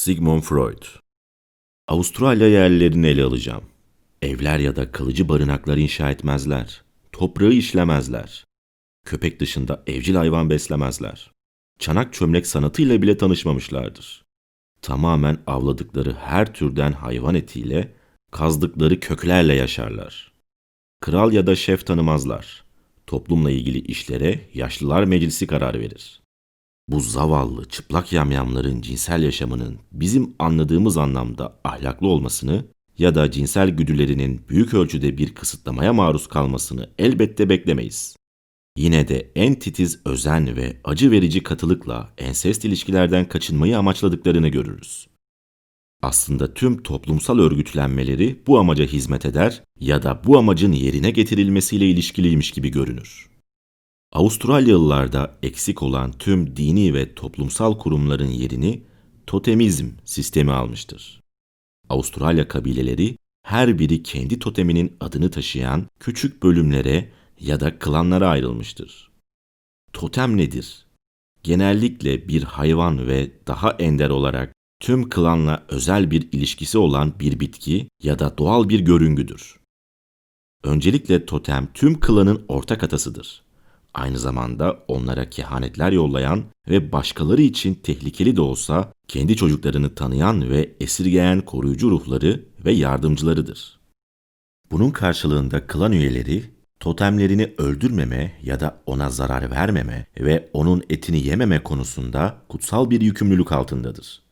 Sigmund 0.00 0.42
Freud 0.42 0.82
Avustralya 1.88 2.48
yerlerini 2.48 3.06
ele 3.06 3.24
alacağım. 3.24 3.64
Evler 4.22 4.58
ya 4.58 4.76
da 4.76 4.92
kalıcı 4.92 5.28
barınaklar 5.28 5.76
inşa 5.76 6.10
etmezler. 6.10 6.82
Toprağı 7.12 7.52
işlemezler. 7.52 8.44
Köpek 9.06 9.40
dışında 9.40 9.82
evcil 9.86 10.14
hayvan 10.14 10.50
beslemezler. 10.50 11.30
Çanak 11.78 12.12
çömlek 12.12 12.46
sanatıyla 12.46 13.02
bile 13.02 13.16
tanışmamışlardır. 13.16 14.24
Tamamen 14.82 15.38
avladıkları 15.46 16.12
her 16.12 16.54
türden 16.54 16.92
hayvan 16.92 17.34
etiyle, 17.34 17.94
kazdıkları 18.30 19.00
köklerle 19.00 19.54
yaşarlar. 19.54 20.32
Kral 21.00 21.32
ya 21.32 21.46
da 21.46 21.56
şef 21.56 21.86
tanımazlar. 21.86 22.64
Toplumla 23.06 23.50
ilgili 23.50 23.78
işlere 23.78 24.40
yaşlılar 24.54 25.04
meclisi 25.04 25.46
karar 25.46 25.80
verir. 25.80 26.19
Bu 26.90 27.00
zavallı 27.00 27.64
çıplak 27.68 28.12
yamyamların 28.12 28.80
cinsel 28.80 29.22
yaşamının 29.22 29.78
bizim 29.92 30.34
anladığımız 30.38 30.96
anlamda 30.96 31.60
ahlaklı 31.64 32.06
olmasını 32.06 32.64
ya 32.98 33.14
da 33.14 33.30
cinsel 33.30 33.70
güdülerinin 33.70 34.48
büyük 34.48 34.74
ölçüde 34.74 35.18
bir 35.18 35.34
kısıtlamaya 35.34 35.92
maruz 35.92 36.26
kalmasını 36.26 36.90
elbette 36.98 37.48
beklemeyiz. 37.48 38.16
Yine 38.76 39.08
de 39.08 39.32
en 39.34 39.54
titiz 39.54 40.00
özen 40.04 40.56
ve 40.56 40.80
acı 40.84 41.10
verici 41.10 41.42
katılıkla 41.42 42.12
ensest 42.18 42.64
ilişkilerden 42.64 43.28
kaçınmayı 43.28 43.78
amaçladıklarını 43.78 44.48
görürüz. 44.48 45.06
Aslında 46.02 46.54
tüm 46.54 46.82
toplumsal 46.82 47.38
örgütlenmeleri 47.38 48.42
bu 48.46 48.58
amaca 48.58 48.84
hizmet 48.84 49.26
eder 49.26 49.62
ya 49.80 50.02
da 50.02 50.22
bu 50.26 50.38
amacın 50.38 50.72
yerine 50.72 51.10
getirilmesiyle 51.10 51.90
ilişkiliymiş 51.90 52.50
gibi 52.50 52.70
görünür. 52.70 53.29
Avustralyalılarda 54.12 55.38
eksik 55.42 55.82
olan 55.82 56.12
tüm 56.12 56.56
dini 56.56 56.94
ve 56.94 57.14
toplumsal 57.14 57.78
kurumların 57.78 58.28
yerini 58.28 58.82
totemizm 59.26 59.88
sistemi 60.04 60.52
almıştır. 60.52 61.20
Avustralya 61.88 62.48
kabileleri 62.48 63.16
her 63.42 63.78
biri 63.78 64.02
kendi 64.02 64.38
toteminin 64.38 64.96
adını 65.00 65.30
taşıyan 65.30 65.86
küçük 66.00 66.42
bölümlere 66.42 67.12
ya 67.40 67.60
da 67.60 67.78
klanlara 67.78 68.28
ayrılmıştır. 68.28 69.10
Totem 69.92 70.36
nedir? 70.36 70.86
Genellikle 71.42 72.28
bir 72.28 72.42
hayvan 72.42 73.06
ve 73.06 73.30
daha 73.46 73.70
ender 73.70 74.10
olarak 74.10 74.54
tüm 74.80 75.08
klanla 75.08 75.66
özel 75.68 76.10
bir 76.10 76.28
ilişkisi 76.32 76.78
olan 76.78 77.20
bir 77.20 77.40
bitki 77.40 77.88
ya 78.02 78.18
da 78.18 78.38
doğal 78.38 78.68
bir 78.68 78.80
görüngüdür. 78.80 79.60
Öncelikle 80.64 81.26
totem 81.26 81.68
tüm 81.74 82.00
klanın 82.00 82.44
ortak 82.48 82.84
atasıdır. 82.84 83.49
Aynı 83.94 84.18
zamanda 84.18 84.84
onlara 84.88 85.30
kehanetler 85.30 85.92
yollayan 85.92 86.44
ve 86.68 86.92
başkaları 86.92 87.42
için 87.42 87.74
tehlikeli 87.74 88.36
de 88.36 88.40
olsa 88.40 88.92
kendi 89.08 89.36
çocuklarını 89.36 89.94
tanıyan 89.94 90.50
ve 90.50 90.74
esirgeyen 90.80 91.40
koruyucu 91.40 91.90
ruhları 91.90 92.44
ve 92.64 92.72
yardımcılarıdır. 92.72 93.80
Bunun 94.70 94.90
karşılığında 94.90 95.66
klan 95.66 95.92
üyeleri 95.92 96.44
totemlerini 96.80 97.54
öldürmeme 97.58 98.32
ya 98.42 98.60
da 98.60 98.82
ona 98.86 99.10
zarar 99.10 99.50
vermeme 99.50 100.06
ve 100.20 100.50
onun 100.52 100.82
etini 100.90 101.26
yememe 101.26 101.62
konusunda 101.62 102.36
kutsal 102.48 102.90
bir 102.90 103.00
yükümlülük 103.00 103.52
altındadır. 103.52 104.22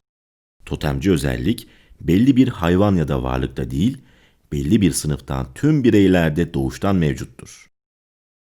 Totemci 0.67 1.11
özellik 1.11 1.69
belli 2.00 2.37
bir 2.37 2.48
hayvan 2.48 2.97
ya 2.97 3.09
da 3.09 3.22
varlıkta 3.22 3.70
değil, 3.70 3.98
belli 4.53 4.81
bir 4.81 4.93
sınıftan 4.93 5.47
tüm 5.55 5.84
bireylerde 5.84 6.55
doğuştan 6.55 6.97
mevcuttur. 6.97 7.68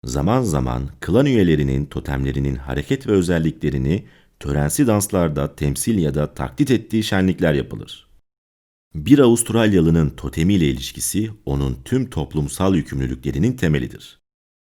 Zaman 0.04 0.42
zaman 0.42 0.90
klan 1.00 1.26
üyelerinin 1.26 1.86
totemlerinin 1.86 2.56
hareket 2.56 3.08
ve 3.08 3.12
özelliklerini 3.12 4.06
törensi 4.40 4.88
danslarda 4.88 5.56
temsil 5.56 5.98
ya 5.98 6.16
da 6.16 6.34
taklit 6.34 6.72
ettiği 6.72 7.04
şenlikler 7.04 7.54
yapılır. 7.54 8.10
Bir 8.96 9.20
Avustralyalı'nın 9.20 10.10
totemiyle 10.10 10.68
ilişkisi 10.70 11.32
onun 11.46 11.78
tüm 11.86 12.10
toplumsal 12.10 12.76
yükümlülüklerinin 12.76 13.54
temelidir. 13.54 14.20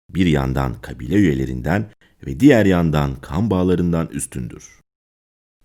Bir 0.10 0.26
yandan 0.26 0.82
kabile 0.82 1.16
üyelerinden 1.16 1.92
ve 2.26 2.40
diğer 2.40 2.66
yandan 2.66 3.16
kan 3.16 3.50
bağlarından 3.50 4.08
üstündür. 4.08 4.80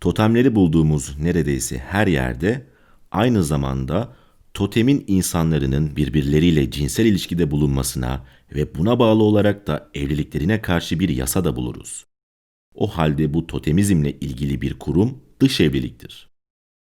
Totemleri 0.01 0.55
bulduğumuz 0.55 1.19
neredeyse 1.19 1.79
her 1.79 2.07
yerde 2.07 2.67
aynı 3.11 3.45
zamanda 3.45 4.17
totemin 4.55 5.05
insanların 5.07 5.97
birbirleriyle 5.97 6.71
cinsel 6.71 7.07
ilişkide 7.07 7.51
bulunmasına 7.51 8.27
ve 8.55 8.75
buna 8.75 8.99
bağlı 8.99 9.23
olarak 9.23 9.67
da 9.67 9.91
evliliklerine 9.95 10.63
karşı 10.63 11.01
bir 11.01 11.09
yasa 11.09 11.45
da 11.45 11.57
buluruz. 11.57 12.07
O 12.75 12.87
halde 12.89 13.35
bu 13.35 13.47
totemizmle 13.47 14.13
ilgili 14.13 14.63
bir 14.63 14.79
kurum 14.79 15.19
dış 15.41 15.61
evliliktir. 15.61 16.31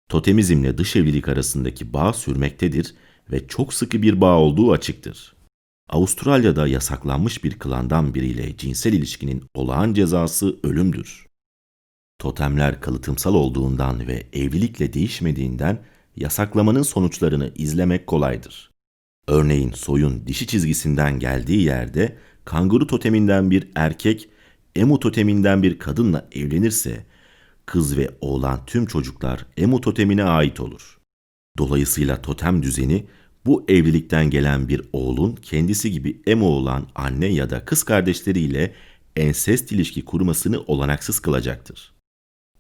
Totemizmle 0.10 0.78
dış 0.78 0.96
evlilik 0.96 1.28
arasındaki 1.28 1.94
bağ 1.94 2.14
sürmektedir 2.14 2.96
ve 3.32 3.48
çok 3.48 3.74
sıkı 3.74 4.02
bir 4.02 4.22
bağ 4.22 4.38
olduğu 4.38 4.72
açıktır. 4.72 5.36
Avustralya'da 5.90 6.68
yasaklanmış 6.68 7.44
bir 7.44 7.60
klandan 7.60 8.14
biriyle 8.14 8.58
cinsel 8.58 8.94
ilişkinin 8.94 9.44
olağan 9.54 9.94
cezası 9.94 10.60
ölümdür. 10.64 11.26
Totemler 12.20 12.82
kalıtımsal 12.82 13.36
olduğundan 13.36 14.08
ve 14.08 14.28
evlilikle 14.34 14.94
değişmediğinden 14.94 15.86
yasaklamanın 16.16 16.84
sonuçlarını 16.84 17.52
izlemek 17.56 18.08
kolaydır. 18.08 18.72
Örneğin 19.28 19.72
soyun 19.72 20.28
dişi 20.28 20.48
çizgisinden 20.48 21.20
geldiği 21.20 21.62
yerde 21.62 22.18
kanguru 22.46 22.88
toteminden 22.88 23.52
bir 23.52 23.68
erkek, 23.76 24.30
emu 24.76 25.00
toteminden 25.00 25.64
bir 25.64 25.80
kadınla 25.80 26.30
evlenirse 26.32 27.06
kız 27.66 27.98
ve 27.98 28.10
oğlan 28.22 28.66
tüm 28.66 28.86
çocuklar 28.86 29.46
emu 29.58 29.82
totemine 29.82 30.24
ait 30.24 30.60
olur. 30.60 31.00
Dolayısıyla 31.58 32.22
totem 32.22 32.64
düzeni 32.64 33.06
bu 33.46 33.66
evlilikten 33.68 34.30
gelen 34.30 34.68
bir 34.68 34.82
oğlun 34.94 35.36
kendisi 35.36 35.92
gibi 35.92 36.22
emu 36.28 36.46
olan 36.46 36.88
anne 36.96 37.26
ya 37.26 37.50
da 37.50 37.66
kız 37.66 37.84
kardeşleriyle 37.84 38.74
ensest 39.16 39.72
ilişki 39.72 40.06
kurmasını 40.06 40.62
olanaksız 40.62 41.20
kılacaktır. 41.20 41.94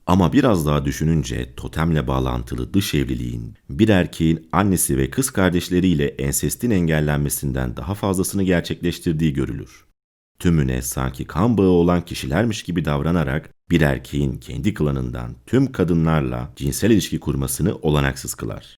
Ama 0.06 0.34
biraz 0.34 0.66
daha 0.66 0.85
düşününce 0.85 1.56
totemle 1.56 2.07
bağlantılı 2.07 2.73
dış 2.73 2.94
evliliğin 2.94 3.56
bir 3.69 3.89
erkeğin 3.89 4.50
annesi 4.51 4.97
ve 4.97 5.09
kız 5.09 5.29
kardeşleriyle 5.29 6.06
ensestin 6.06 6.72
engellenmesinden 6.72 7.78
daha 7.78 7.94
fazlasını 7.94 8.44
gerçekleştirdiği 8.44 9.34
görülür. 9.34 9.85
Tümüne 10.40 10.81
sanki 10.81 11.25
kan 11.25 11.57
bağı 11.57 11.69
olan 11.69 12.06
kişilermiş 12.06 12.63
gibi 12.63 12.85
davranarak 12.85 13.50
bir 13.69 13.81
erkeğin 13.81 14.38
kendi 14.38 14.73
klanından 14.73 15.35
tüm 15.45 15.72
kadınlarla 15.72 16.53
cinsel 16.56 16.91
ilişki 16.91 17.19
kurmasını 17.19 17.75
olanaksız 17.75 18.35
kılar. 18.35 18.78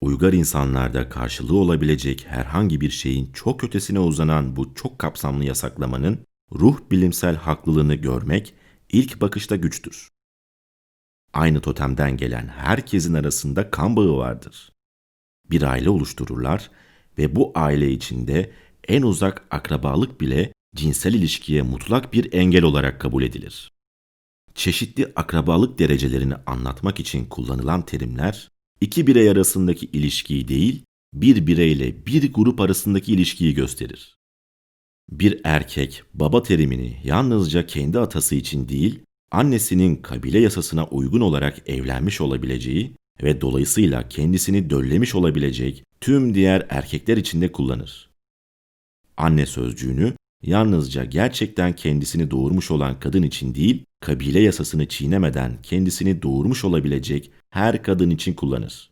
Uygar 0.00 0.32
insanlarda 0.32 1.08
karşılığı 1.08 1.56
olabilecek 1.56 2.26
herhangi 2.28 2.80
bir 2.80 2.90
şeyin 2.90 3.32
çok 3.32 3.64
ötesine 3.64 3.98
uzanan 3.98 4.56
bu 4.56 4.74
çok 4.74 4.98
kapsamlı 4.98 5.44
yasaklamanın 5.44 6.18
ruh 6.52 6.78
bilimsel 6.90 7.36
haklılığını 7.36 7.94
görmek 7.94 8.54
ilk 8.92 9.20
bakışta 9.20 9.56
güçtür. 9.56 10.08
Aynı 11.32 11.60
totemden 11.60 12.16
gelen 12.16 12.48
herkesin 12.48 13.14
arasında 13.14 13.70
kan 13.70 13.96
bağı 13.96 14.16
vardır. 14.16 14.72
Bir 15.50 15.62
aile 15.62 15.90
oluştururlar 15.90 16.70
ve 17.18 17.36
bu 17.36 17.52
aile 17.54 17.92
içinde 17.92 18.52
en 18.88 19.02
uzak 19.02 19.46
akrabalık 19.50 20.20
bile 20.20 20.52
cinsel 20.76 21.14
ilişkiye 21.14 21.62
mutlak 21.62 22.12
bir 22.12 22.32
engel 22.32 22.64
olarak 22.64 23.00
kabul 23.00 23.22
edilir. 23.22 23.72
Çeşitli 24.54 25.12
akrabalık 25.16 25.78
derecelerini 25.78 26.34
anlatmak 26.46 27.00
için 27.00 27.26
kullanılan 27.26 27.86
terimler, 27.86 28.48
iki 28.80 29.06
birey 29.06 29.30
arasındaki 29.30 29.86
ilişkiyi 29.86 30.48
değil, 30.48 30.84
bir 31.14 31.46
bireyle 31.46 32.06
bir 32.06 32.32
grup 32.32 32.60
arasındaki 32.60 33.12
ilişkiyi 33.12 33.54
gösterir. 33.54 34.16
Bir 35.10 35.40
erkek 35.44 36.02
baba 36.14 36.42
terimini 36.42 37.00
yalnızca 37.04 37.66
kendi 37.66 37.98
atası 37.98 38.34
için 38.34 38.68
değil, 38.68 39.00
annesinin 39.30 39.96
kabile 39.96 40.38
yasasına 40.38 40.86
uygun 40.86 41.20
olarak 41.20 41.68
evlenmiş 41.68 42.20
olabileceği 42.20 42.96
ve 43.22 43.40
dolayısıyla 43.40 44.08
kendisini 44.08 44.70
döllemiş 44.70 45.14
olabilecek 45.14 45.84
tüm 46.00 46.34
diğer 46.34 46.66
erkekler 46.70 47.16
için 47.16 47.40
de 47.40 47.52
kullanır. 47.52 48.10
Anne 49.16 49.46
sözcüğünü 49.46 50.14
yalnızca 50.42 51.04
gerçekten 51.04 51.76
kendisini 51.76 52.30
doğurmuş 52.30 52.70
olan 52.70 53.00
kadın 53.00 53.22
için 53.22 53.54
değil, 53.54 53.84
kabile 54.00 54.40
yasasını 54.40 54.88
çiğnemeden 54.88 55.58
kendisini 55.62 56.22
doğurmuş 56.22 56.64
olabilecek 56.64 57.30
her 57.50 57.82
kadın 57.82 58.10
için 58.10 58.34
kullanır. 58.34 58.90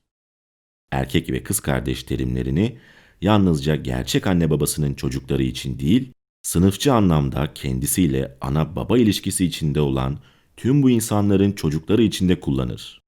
Erkek 0.90 1.30
ve 1.30 1.42
kız 1.42 1.60
kardeş 1.60 2.02
terimlerini 2.02 2.78
yalnızca 3.20 3.76
gerçek 3.76 4.26
anne 4.26 4.50
babasının 4.50 4.94
çocukları 4.94 5.42
için 5.42 5.78
değil, 5.78 6.12
sınıfçı 6.42 6.92
anlamda 6.92 7.54
kendisiyle 7.54 8.36
ana 8.40 8.76
baba 8.76 8.98
ilişkisi 8.98 9.44
içinde 9.44 9.80
olan 9.80 10.18
tüm 10.58 10.82
bu 10.82 10.90
insanların 10.90 11.52
çocukları 11.52 12.02
için 12.02 12.28
de 12.28 12.40
kullanır. 12.40 13.00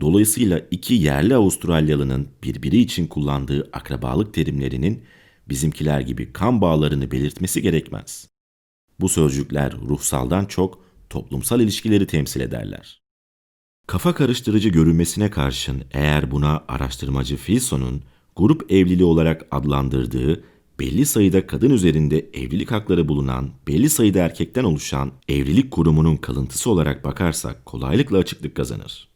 Dolayısıyla 0.00 0.60
iki 0.70 0.94
yerli 0.94 1.34
Avustralyalının 1.34 2.28
birbiri 2.44 2.78
için 2.78 3.06
kullandığı 3.06 3.70
akrabalık 3.72 4.34
terimlerinin 4.34 5.04
bizimkiler 5.48 6.00
gibi 6.00 6.32
kan 6.32 6.60
bağlarını 6.60 7.10
belirtmesi 7.10 7.62
gerekmez. 7.62 8.28
Bu 9.00 9.08
sözcükler 9.08 9.72
ruhsaldan 9.72 10.44
çok 10.44 10.84
toplumsal 11.10 11.60
ilişkileri 11.60 12.06
temsil 12.06 12.40
ederler. 12.40 13.02
Kafa 13.86 14.14
karıştırıcı 14.14 14.68
görünmesine 14.68 15.30
karşın 15.30 15.84
eğer 15.90 16.30
buna 16.30 16.64
araştırmacı 16.68 17.36
Filson'un 17.36 18.02
grup 18.36 18.72
evliliği 18.72 19.04
olarak 19.04 19.46
adlandırdığı 19.50 20.44
belli 20.80 21.06
sayıda 21.06 21.46
kadın 21.46 21.70
üzerinde 21.70 22.30
evlilik 22.32 22.70
hakları 22.70 23.08
bulunan 23.08 23.50
belli 23.68 23.90
sayıda 23.90 24.18
erkekten 24.18 24.64
oluşan 24.64 25.12
evlilik 25.28 25.70
kurumunun 25.70 26.16
kalıntısı 26.16 26.70
olarak 26.70 27.04
bakarsak 27.04 27.66
kolaylıkla 27.66 28.18
açıklık 28.18 28.54
kazanır. 28.54 29.08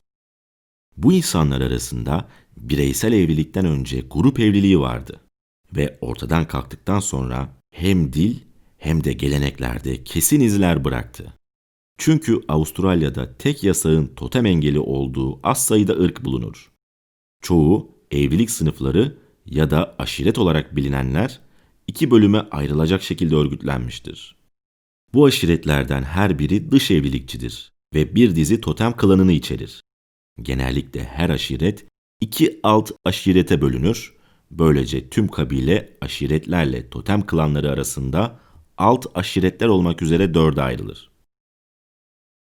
Bu 0.97 1.13
insanlar 1.13 1.61
arasında 1.61 2.29
bireysel 2.57 3.13
evlilikten 3.13 3.65
önce 3.65 4.01
grup 4.11 4.41
evliliği 4.41 4.81
vardı 4.81 5.21
ve 5.77 5.99
ortadan 6.01 6.47
kalktıktan 6.47 7.01
sonra 7.01 7.49
hem 7.71 8.13
dil 8.13 8.37
hem 8.79 9.05
de 9.05 9.13
geleneklerde 9.13 10.05
kesin 10.05 10.41
izler 10.41 10.85
bıraktı. 10.85 11.33
Çünkü 11.99 12.41
Avustralya'da 12.49 13.37
tek 13.37 13.65
yasağın 13.65 14.07
totem 14.07 14.47
engeli 14.47 14.81
olduğu 14.81 15.41
az 15.43 15.67
sayıda 15.67 15.93
ırk 15.93 16.25
bulunur. 16.25 16.73
Çoğu 17.43 17.91
evlilik 18.11 18.51
sınıfları 18.51 19.19
ya 19.47 19.71
da 19.71 19.95
aşiret 19.99 20.39
olarak 20.39 20.77
bilinenler 20.77 21.41
iki 21.87 22.11
bölüme 22.11 22.39
ayrılacak 22.39 23.03
şekilde 23.03 23.35
örgütlenmiştir. 23.35 24.37
Bu 25.15 25.25
aşiretlerden 25.25 26.03
her 26.03 26.39
biri 26.39 26.71
dış 26.71 26.91
evlilikçidir 26.91 27.73
ve 27.95 28.15
bir 28.15 28.37
dizi 28.37 28.61
totem 28.61 28.97
klanını 28.97 29.33
içerir. 29.33 29.83
Genellikle 30.43 31.05
her 31.05 31.31
aşiret 31.31 31.87
iki 32.21 32.61
alt 32.63 32.91
aşirete 33.05 33.61
bölünür. 33.61 34.17
Böylece 34.51 35.11
tüm 35.11 35.29
kabile 35.29 35.97
aşiretlerle 36.01 36.91
totem 36.91 37.27
klanları 37.27 37.71
arasında 37.71 38.41
alt 38.77 39.07
aşiretler 39.15 39.69
olmak 39.69 40.03
üzere 40.03 40.35
dörde 40.35 40.63
ayrılır. 40.63 41.11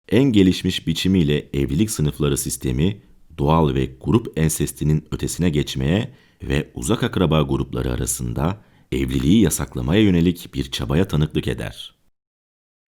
En 0.09 0.25
gelişmiş 0.25 0.87
biçimiyle 0.87 1.51
evlilik 1.53 1.91
sınıfları 1.91 2.37
sistemi 2.37 3.03
doğal 3.39 3.75
ve 3.75 3.97
grup 4.01 4.39
ensestinin 4.39 5.09
ötesine 5.11 5.51
geçmeye 5.51 6.15
ve 6.43 6.71
uzak 6.75 7.03
akraba 7.03 7.43
grupları 7.43 7.93
arasında 7.93 8.63
evliliği 8.93 9.41
yasaklamaya 9.41 10.03
yönelik 10.03 10.55
bir 10.55 10.71
çabaya 10.71 11.09
tanıklık 11.09 11.49
eder. 11.49 11.95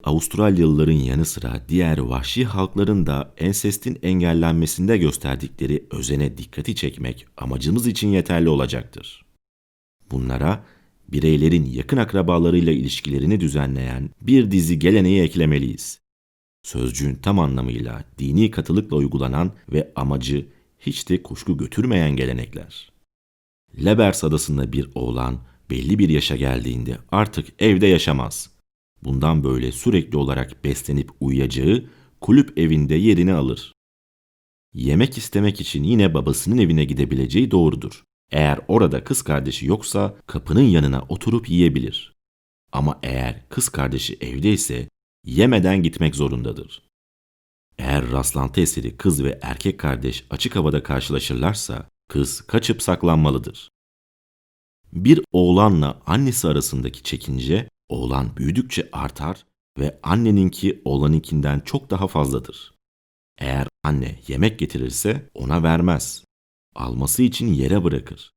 Avustralyalıların 0.04 0.93
yanı 0.93 1.25
sıra 1.25 1.62
diğer 1.69 1.99
vahşi 1.99 2.44
halkların 2.44 3.06
da 3.06 3.34
ensestin 3.38 3.99
engellenmesinde 4.02 4.99
gösterdikleri 4.99 5.87
özene 5.90 6.38
dikkati 6.38 6.75
çekmek 6.75 7.26
amacımız 7.37 7.87
için 7.87 8.08
yeterli 8.08 8.49
olacaktır. 8.49 9.25
Bunlara 10.10 10.64
bireylerin 11.08 11.64
yakın 11.64 11.96
akrabalarıyla 11.96 12.72
ilişkilerini 12.72 13.40
düzenleyen 13.40 14.10
bir 14.20 14.50
dizi 14.50 14.78
geleneği 14.78 15.22
eklemeliyiz. 15.22 16.00
Sözcüğün 16.62 17.14
tam 17.14 17.38
anlamıyla 17.38 18.05
dini 18.19 18.50
katılıkla 18.50 18.96
uygulanan 18.96 19.52
ve 19.72 19.93
amacı 19.96 20.46
hiç 20.78 21.08
de 21.08 21.22
kuşku 21.22 21.58
götürmeyen 21.58 22.16
gelenekler. 22.16 22.93
Lebers 23.84 24.25
adasında 24.25 24.72
bir 24.72 24.90
oğlan 24.94 25.38
belli 25.70 25.98
bir 25.98 26.08
yaşa 26.08 26.36
geldiğinde 26.36 26.98
artık 27.10 27.62
evde 27.62 27.86
yaşamaz. 27.86 28.50
Bundan 29.04 29.44
böyle 29.44 29.72
sürekli 29.72 30.18
olarak 30.18 30.64
beslenip 30.64 31.10
uyuyacağı 31.20 31.84
kulüp 32.20 32.58
evinde 32.58 32.94
yerini 32.94 33.32
alır. 33.32 33.72
Yemek 34.74 35.18
istemek 35.18 35.60
için 35.60 35.82
yine 35.82 36.14
babasının 36.14 36.58
evine 36.58 36.84
gidebileceği 36.84 37.50
doğrudur. 37.50 38.04
Eğer 38.30 38.60
orada 38.68 39.04
kız 39.04 39.22
kardeşi 39.22 39.66
yoksa 39.66 40.16
kapının 40.26 40.62
yanına 40.62 41.02
oturup 41.08 41.48
yiyebilir. 41.48 42.14
Ama 42.72 42.98
eğer 43.02 43.48
kız 43.48 43.68
kardeşi 43.68 44.18
evdeyse 44.20 44.88
yemeden 45.24 45.82
gitmek 45.82 46.16
zorundadır. 46.16 46.82
Eğer 47.78 48.10
rastlantı 48.10 48.60
eseri 48.60 48.96
kız 48.96 49.24
ve 49.24 49.38
erkek 49.42 49.80
kardeş 49.80 50.24
açık 50.30 50.56
havada 50.56 50.82
karşılaşırlarsa 50.82 51.88
kız 52.08 52.40
kaçıp 52.40 52.82
saklanmalıdır. 52.82 53.71
Bir 54.92 55.20
oğlanla 55.32 56.02
annesi 56.06 56.48
arasındaki 56.48 57.02
çekince 57.02 57.68
oğlan 57.88 58.36
büyüdükçe 58.36 58.88
artar 58.92 59.46
ve 59.78 60.00
anneninki 60.02 60.82
oğlanınkinden 60.84 61.60
çok 61.60 61.90
daha 61.90 62.08
fazladır. 62.08 62.74
Eğer 63.38 63.68
anne 63.84 64.18
yemek 64.28 64.58
getirirse 64.58 65.30
ona 65.34 65.62
vermez. 65.62 66.24
Alması 66.74 67.22
için 67.22 67.46
yere 67.46 67.84
bırakır. 67.84 68.32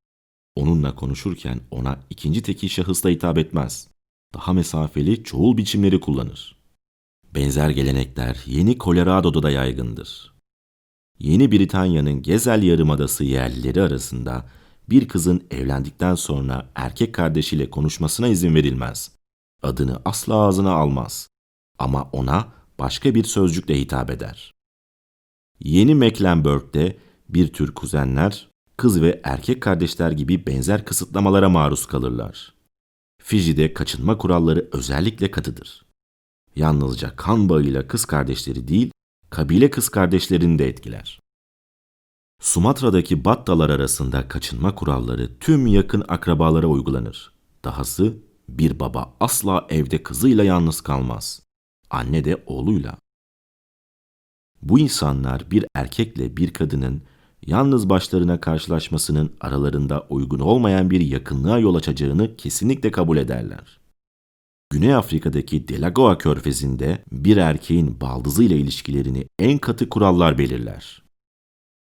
Onunla 0.56 0.96
konuşurken 0.96 1.62
ona 1.72 2.00
ikinci 2.10 2.42
tekil 2.42 2.70
şahısla 2.70 3.10
hitap 3.10 3.38
etmez. 3.38 3.88
Daha 4.34 4.54
mesafeli 4.54 5.24
çoğul 5.24 5.58
biçimleri 5.58 6.00
kullanır. 6.00 6.56
Benzer 7.36 7.70
gelenekler 7.70 8.44
Yeni 8.46 8.78
Colorado'da 8.78 9.44
da 9.44 9.52
yaygındır. 9.52 10.36
Yeni 11.20 11.52
Britanya'nın 11.52 12.22
Gezel 12.22 12.64
Yarımadası 12.64 13.24
yerlileri 13.24 13.82
arasında 13.82 14.50
bir 14.90 15.08
kızın 15.08 15.44
evlendikten 15.52 16.16
sonra 16.16 16.70
erkek 16.76 17.14
kardeşiyle 17.16 17.70
konuşmasına 17.70 18.28
izin 18.28 18.56
verilmez. 18.56 19.12
Adını 19.64 20.02
asla 20.06 20.36
ağzına 20.36 20.72
almaz. 20.72 21.30
Ama 21.80 22.10
ona 22.12 22.54
başka 22.80 23.16
bir 23.16 23.24
sözcükle 23.24 23.80
hitap 23.80 24.10
eder. 24.10 24.54
Yeni 25.60 25.96
Mecklenburg'de 25.96 26.98
bir 27.30 27.54
tür 27.54 27.74
kuzenler, 27.74 28.50
kız 28.78 29.02
ve 29.02 29.22
erkek 29.24 29.62
kardeşler 29.62 30.12
gibi 30.12 30.48
benzer 30.48 30.86
kısıtlamalara 30.86 31.50
maruz 31.50 31.86
kalırlar. 31.86 32.54
Fiji'de 33.24 33.74
kaçınma 33.74 34.18
kuralları 34.18 34.70
özellikle 34.72 35.32
katıdır. 35.32 35.86
Yalnızca 36.56 37.16
kan 37.16 37.50
bağıyla 37.50 37.88
kız 37.88 38.06
kardeşleri 38.06 38.68
değil, 38.68 38.92
kabile 39.30 39.70
kız 39.70 39.90
kardeşlerini 39.90 40.60
de 40.60 40.68
etkiler. 40.68 41.20
Sumatra'daki 42.42 43.26
Battalar 43.26 43.70
arasında 43.70 44.28
kaçınma 44.28 44.76
kuralları 44.76 45.40
tüm 45.40 45.68
yakın 45.68 46.04
akrabalara 46.08 46.68
uygulanır. 46.68 47.34
Dahası 47.66 48.18
bir 48.50 48.80
baba 48.80 49.14
asla 49.20 49.68
evde 49.70 50.04
kızıyla 50.04 50.44
yalnız 50.44 50.82
kalmaz. 50.82 51.42
Anne 51.90 52.26
de 52.26 52.44
oğluyla. 52.46 52.98
Bu 54.62 54.80
insanlar 54.80 55.52
bir 55.52 55.66
erkekle 55.76 56.38
bir 56.38 56.54
kadının 56.54 57.02
yalnız 57.48 57.90
başlarına 57.90 58.40
karşılaşmasının 58.40 59.34
aralarında 59.42 60.08
uygun 60.10 60.40
olmayan 60.40 60.90
bir 60.90 61.02
yakınlığa 61.02 61.60
yol 61.60 61.76
açacağını 61.76 62.36
kesinlikle 62.36 62.92
kabul 62.92 63.18
ederler. 63.18 63.80
Güney 64.70 64.96
Afrika'daki 64.96 65.68
Delagoa 65.68 66.18
körfezinde 66.18 67.04
bir 67.12 67.38
erkeğin 67.38 68.02
baldızıyla 68.02 68.56
ilişkilerini 68.56 69.28
en 69.40 69.58
katı 69.58 69.90
kurallar 69.90 70.38
belirler. 70.38 71.05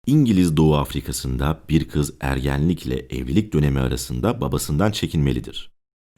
İngiliz 0.06 0.56
Doğu 0.56 0.76
Afrika'sında 0.76 1.60
bir 1.68 1.88
kız 1.88 2.14
ergenlikle 2.20 2.98
evlilik 2.98 3.52
dönemi 3.52 3.80
arasında 3.80 4.40
babasından 4.40 4.90
çekinmelidir. 4.90 5.70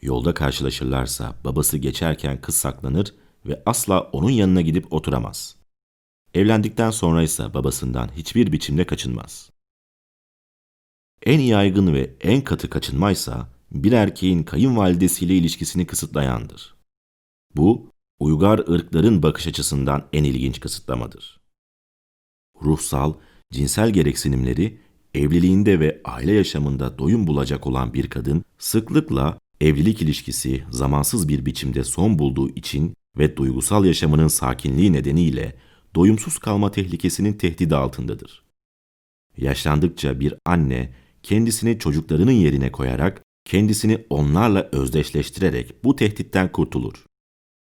Yolda 0.03 0.35
karşılaşırlarsa 0.35 1.35
babası 1.45 1.79
geçerken 1.79 2.41
kız 2.41 2.55
saklanır 2.55 3.15
ve 3.47 3.63
asla 3.67 4.01
onun 4.01 4.31
yanına 4.31 4.61
gidip 4.61 4.93
oturamaz. 4.93 5.57
Evlendikten 6.35 6.91
sonra 6.91 7.23
ise 7.23 7.55
babasından 7.55 8.11
hiçbir 8.17 8.53
biçimde 8.53 8.87
kaçınmaz. 8.87 9.51
En 11.23 11.41
yaygın 11.41 11.95
ve 11.95 12.17
en 12.21 12.41
katı 12.41 12.71
kaçınmaysa 12.71 13.49
bir 13.73 13.93
erkeğin 13.93 14.43
kayınvalidesiyle 14.43 15.37
ilişkisini 15.37 15.87
kısıtlayandır. 15.87 16.75
Bu, 17.55 17.91
uygar 18.19 18.59
ırkların 18.59 19.23
bakış 19.23 19.47
açısından 19.47 20.09
en 20.13 20.25
ilginç 20.25 20.61
kısıtlamadır. 20.61 21.41
Ruhsal, 22.63 23.15
cinsel 23.53 23.91
gereksinimleri 23.91 24.79
evliliğinde 25.15 25.81
ve 25.81 26.01
aile 26.05 26.33
yaşamında 26.33 26.99
doyum 26.99 27.27
bulacak 27.27 27.67
olan 27.67 27.95
bir 27.95 28.11
kadın 28.11 28.45
sıklıkla 28.59 29.39
evlilik 29.61 30.03
ilişkisi 30.03 30.65
zamansız 30.71 31.29
bir 31.29 31.47
biçimde 31.47 31.85
son 31.85 32.19
bulduğu 32.19 32.49
için 32.49 32.95
ve 33.19 33.37
duygusal 33.37 33.85
yaşamının 33.85 34.29
sakinliği 34.29 34.93
nedeniyle 34.93 35.57
doyumsuz 35.95 36.39
kalma 36.39 36.71
tehlikesinin 36.71 37.33
tehdidi 37.33 37.77
altındadır. 37.77 38.43
Yaşlandıkça 39.37 40.21
bir 40.21 40.35
anne 40.45 40.95
kendisini 41.23 41.79
çocuklarının 41.79 42.33
yerine 42.33 42.73
koyarak 42.73 43.23
kendisini 43.45 44.05
onlarla 44.11 44.69
özdeşleştirerek 44.73 45.85
bu 45.85 45.97
tehditten 45.97 46.53
kurtulur. 46.53 47.05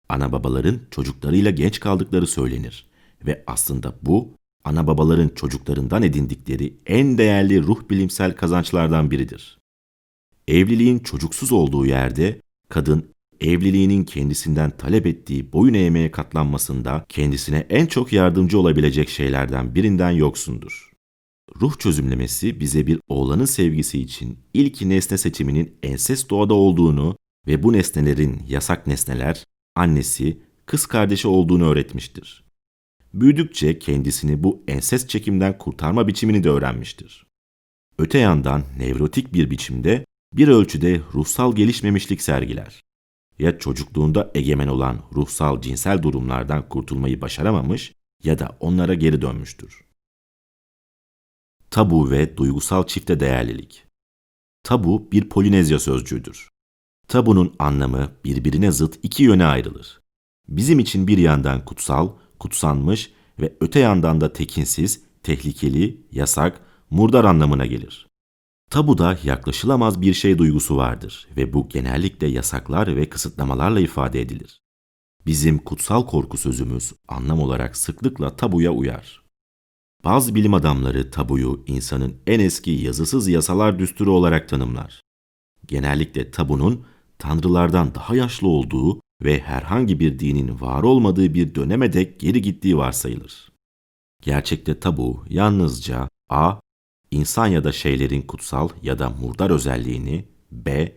Ana 0.08 0.32
babaların 0.32 0.80
çocuklarıyla 0.90 1.50
genç 1.50 1.80
kaldıkları 1.80 2.26
söylenir 2.26 2.86
ve 3.26 3.44
aslında 3.46 3.94
bu 4.02 4.35
ana 4.66 4.86
babaların 4.86 5.28
çocuklarından 5.28 6.02
edindikleri 6.02 6.76
en 6.86 7.18
değerli 7.18 7.62
ruh 7.62 7.90
bilimsel 7.90 8.36
kazançlardan 8.36 9.10
biridir. 9.10 9.58
Evliliğin 10.48 10.98
çocuksuz 10.98 11.52
olduğu 11.52 11.86
yerde 11.86 12.40
kadın 12.68 13.04
evliliğinin 13.40 14.04
kendisinden 14.04 14.70
talep 14.70 15.06
ettiği 15.06 15.52
boyun 15.52 15.74
eğmeye 15.74 16.10
katlanmasında 16.10 17.06
kendisine 17.08 17.66
en 17.70 17.86
çok 17.86 18.12
yardımcı 18.12 18.58
olabilecek 18.58 19.08
şeylerden 19.08 19.74
birinden 19.74 20.10
yoksundur. 20.10 20.90
Ruh 21.60 21.78
çözümlemesi 21.78 22.60
bize 22.60 22.86
bir 22.86 23.00
oğlanın 23.08 23.44
sevgisi 23.44 24.00
için 24.00 24.38
ilk 24.54 24.82
nesne 24.82 25.18
seçiminin 25.18 25.74
enses 25.82 26.28
doğada 26.30 26.54
olduğunu 26.54 27.16
ve 27.46 27.62
bu 27.62 27.72
nesnelerin 27.72 28.42
yasak 28.48 28.86
nesneler, 28.86 29.44
annesi, 29.76 30.38
kız 30.66 30.86
kardeşi 30.86 31.28
olduğunu 31.28 31.64
öğretmiştir. 31.64 32.45
Büyüdükçe 33.14 33.78
kendisini 33.78 34.44
bu 34.44 34.64
ensest 34.68 35.08
çekimden 35.08 35.58
kurtarma 35.58 36.08
biçimini 36.08 36.44
de 36.44 36.50
öğrenmiştir. 36.50 37.26
Öte 37.98 38.18
yandan 38.18 38.64
nevrotik 38.78 39.32
bir 39.32 39.50
biçimde 39.50 40.06
bir 40.32 40.48
ölçüde 40.48 41.00
ruhsal 41.14 41.56
gelişmemişlik 41.56 42.22
sergiler. 42.22 42.82
Ya 43.38 43.58
çocukluğunda 43.58 44.30
egemen 44.34 44.68
olan 44.68 45.02
ruhsal 45.14 45.60
cinsel 45.60 46.02
durumlardan 46.02 46.68
kurtulmayı 46.68 47.20
başaramamış 47.20 47.92
ya 48.22 48.38
da 48.38 48.56
onlara 48.60 48.94
geri 48.94 49.22
dönmüştür. 49.22 49.84
Tabu 51.70 52.10
ve 52.10 52.36
duygusal 52.36 52.86
çifte 52.86 53.20
değerlilik. 53.20 53.84
Tabu 54.62 55.12
bir 55.12 55.28
Polinezya 55.28 55.78
sözcüğüdür. 55.78 56.50
Tabunun 57.08 57.54
anlamı 57.58 58.12
birbirine 58.24 58.72
zıt 58.72 58.98
iki 59.02 59.22
yöne 59.22 59.44
ayrılır. 59.44 60.00
Bizim 60.48 60.78
için 60.78 61.06
bir 61.06 61.18
yandan 61.18 61.64
kutsal, 61.64 62.12
kutsanmış 62.38 63.12
ve 63.40 63.56
öte 63.60 63.80
yandan 63.80 64.20
da 64.20 64.32
tekinsiz, 64.32 65.02
tehlikeli, 65.22 66.06
yasak, 66.12 66.60
murdar 66.90 67.24
anlamına 67.24 67.66
gelir. 67.66 68.06
Tabuda 68.70 69.18
yaklaşılamaz 69.24 70.00
bir 70.00 70.14
şey 70.14 70.38
duygusu 70.38 70.76
vardır 70.76 71.28
ve 71.36 71.52
bu 71.52 71.68
genellikle 71.68 72.26
yasaklar 72.26 72.96
ve 72.96 73.08
kısıtlamalarla 73.08 73.80
ifade 73.80 74.20
edilir. 74.20 74.60
Bizim 75.26 75.58
kutsal 75.58 76.06
korku 76.06 76.36
sözümüz 76.36 76.92
anlam 77.08 77.40
olarak 77.40 77.76
sıklıkla 77.76 78.36
tabuya 78.36 78.72
uyar. 78.72 79.22
Bazı 80.04 80.34
bilim 80.34 80.54
adamları 80.54 81.10
tabuyu 81.10 81.64
insanın 81.66 82.16
en 82.26 82.40
eski 82.40 82.70
yazısız 82.70 83.28
yasalar 83.28 83.78
düsturu 83.78 84.12
olarak 84.12 84.48
tanımlar. 84.48 85.02
Genellikle 85.66 86.30
tabunun 86.30 86.86
tanrılardan 87.18 87.94
daha 87.94 88.16
yaşlı 88.16 88.48
olduğu 88.48 89.00
ve 89.22 89.40
herhangi 89.40 90.00
bir 90.00 90.18
dinin 90.18 90.60
var 90.60 90.82
olmadığı 90.82 91.34
bir 91.34 91.54
döneme 91.54 91.92
dek 91.92 92.20
geri 92.20 92.42
gittiği 92.42 92.76
varsayılır. 92.76 93.52
Gerçekte 94.22 94.80
tabu 94.80 95.24
yalnızca 95.28 96.08
a. 96.28 96.60
insan 97.10 97.46
ya 97.46 97.64
da 97.64 97.72
şeylerin 97.72 98.22
kutsal 98.22 98.68
ya 98.82 98.98
da 98.98 99.10
murdar 99.10 99.50
özelliğini, 99.50 100.28
b. 100.52 100.96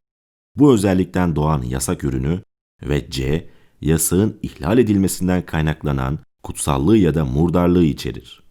bu 0.55 0.73
özellikten 0.73 1.35
doğan 1.35 1.61
yasak 1.61 2.03
ürünü 2.03 2.43
ve 2.83 3.09
c. 3.09 3.49
yasağın 3.81 4.39
ihlal 4.41 4.77
edilmesinden 4.77 5.45
kaynaklanan 5.45 6.19
kutsallığı 6.43 6.97
ya 6.97 7.15
da 7.15 7.25
murdarlığı 7.25 7.83
içerir. 7.83 8.43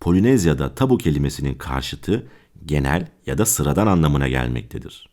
Polinezya'da 0.00 0.74
tabu 0.74 0.98
kelimesinin 0.98 1.54
karşıtı 1.54 2.28
genel 2.64 3.08
ya 3.26 3.38
da 3.38 3.46
sıradan 3.46 3.86
anlamına 3.86 4.28
gelmektedir. 4.28 5.09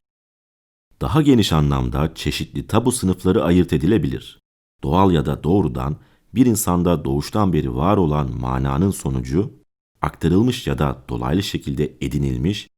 Daha 1.01 1.21
geniş 1.21 1.53
anlamda 1.53 2.15
çeşitli 2.15 2.67
tabu 2.67 2.91
sınıfları 2.91 3.43
ayırt 3.43 3.73
edilebilir. 3.73 4.39
Doğal 4.83 5.11
ya 5.11 5.25
da 5.25 5.43
doğrudan 5.43 5.97
bir 6.35 6.45
insanda 6.45 7.05
doğuştan 7.05 7.53
beri 7.53 7.75
var 7.75 7.97
olan 7.97 8.31
mananın 8.39 8.91
sonucu, 8.91 9.53
aktarılmış 10.01 10.67
ya 10.67 10.77
da 10.77 11.05
dolaylı 11.09 11.43
şekilde 11.43 11.97
edinilmiş 12.01 12.69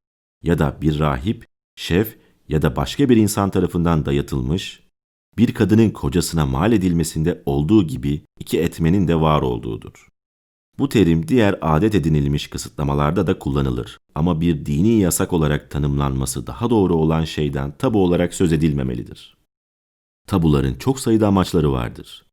ya 0.44 0.60
da 0.60 0.78
bir 0.82 1.00
rahip, 1.00 1.46
şef 1.76 2.18
ya 2.50 2.62
da 2.62 2.76
başka 2.76 3.10
bir 3.10 3.18
insan 3.18 3.50
tarafından 3.50 4.06
dayatılmış, 4.06 4.84
bir 5.38 5.54
kadının 5.54 5.90
kocasına 5.90 6.46
mal 6.46 6.72
edilmesinde 6.72 7.44
olduğu 7.46 7.88
gibi 7.88 8.26
iki 8.40 8.60
etmenin 8.60 9.08
de 9.08 9.22
var 9.22 9.42
olduğudur. 9.42 10.08
Bu 10.80 10.90
terim 10.90 11.28
diğer 11.28 11.58
adet 11.62 11.96
edinilmiş 11.96 12.48
kısıtlamalarda 12.48 13.28
da 13.28 13.40
kullanılır 13.40 13.98
ama 14.16 14.42
bir 14.42 14.66
dini 14.66 15.00
yasak 15.00 15.34
olarak 15.34 15.72
tanımlanması 15.72 16.48
daha 16.48 16.70
doğru 16.70 16.96
olan 16.96 17.24
şeyden 17.26 17.72
tabu 17.78 18.04
olarak 18.04 18.34
söz 18.34 18.54
edilmemelidir. 18.54 19.38
Tabuların 20.28 20.76
çok 20.76 21.00
sayıda 21.00 21.28
amaçları 21.28 21.72
vardır. 21.72 22.26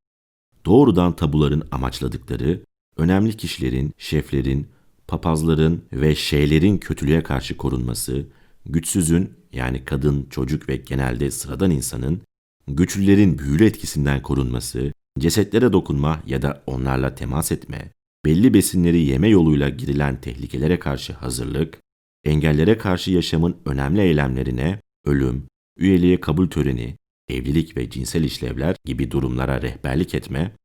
Doğrudan 0.67 1.17
tabuların 1.17 1.62
amaçladıkları, 1.71 2.61
önemli 2.97 3.37
kişilerin, 3.37 3.93
şeflerin, 3.99 4.69
papazların 5.09 5.85
ve 5.93 6.15
şeylerin 6.15 6.79
kötülüğe 6.79 7.23
karşı 7.23 7.57
korunması, 7.57 8.26
güçsüzün 8.67 9.33
yani 9.53 9.85
kadın, 9.85 10.26
çocuk 10.31 10.69
ve 10.69 10.76
genelde 10.76 11.31
sıradan 11.31 11.71
insanın, 11.71 12.21
güçlülerin 12.69 13.38
büyülü 13.38 13.65
etkisinden 13.65 14.23
korunması, 14.23 14.93
cesetlere 15.19 15.73
dokunma 15.73 16.21
ya 16.26 16.43
da 16.43 16.62
onlarla 16.67 17.15
temas 17.15 17.53
etme, 17.53 17.96
belli 18.26 18.54
besinleri 18.54 18.99
yeme 18.99 19.28
yoluyla 19.28 19.68
girilen 19.68 20.21
tehlikelere 20.21 20.78
karşı 20.78 21.12
hazırlık, 21.12 21.80
engellere 22.25 22.78
karşı 22.78 23.11
yaşamın 23.11 23.56
önemli 23.66 24.00
eylemlerine, 24.00 24.80
ölüm, 25.04 25.47
üyeliğe 25.76 26.21
kabul 26.21 26.47
töreni, 26.47 26.97
evlilik 27.28 27.76
ve 27.76 27.90
cinsel 27.90 28.25
işlevler 28.25 28.76
gibi 28.85 29.11
durumlara 29.11 29.62
rehberlik 29.62 30.14
etme, 30.14 30.56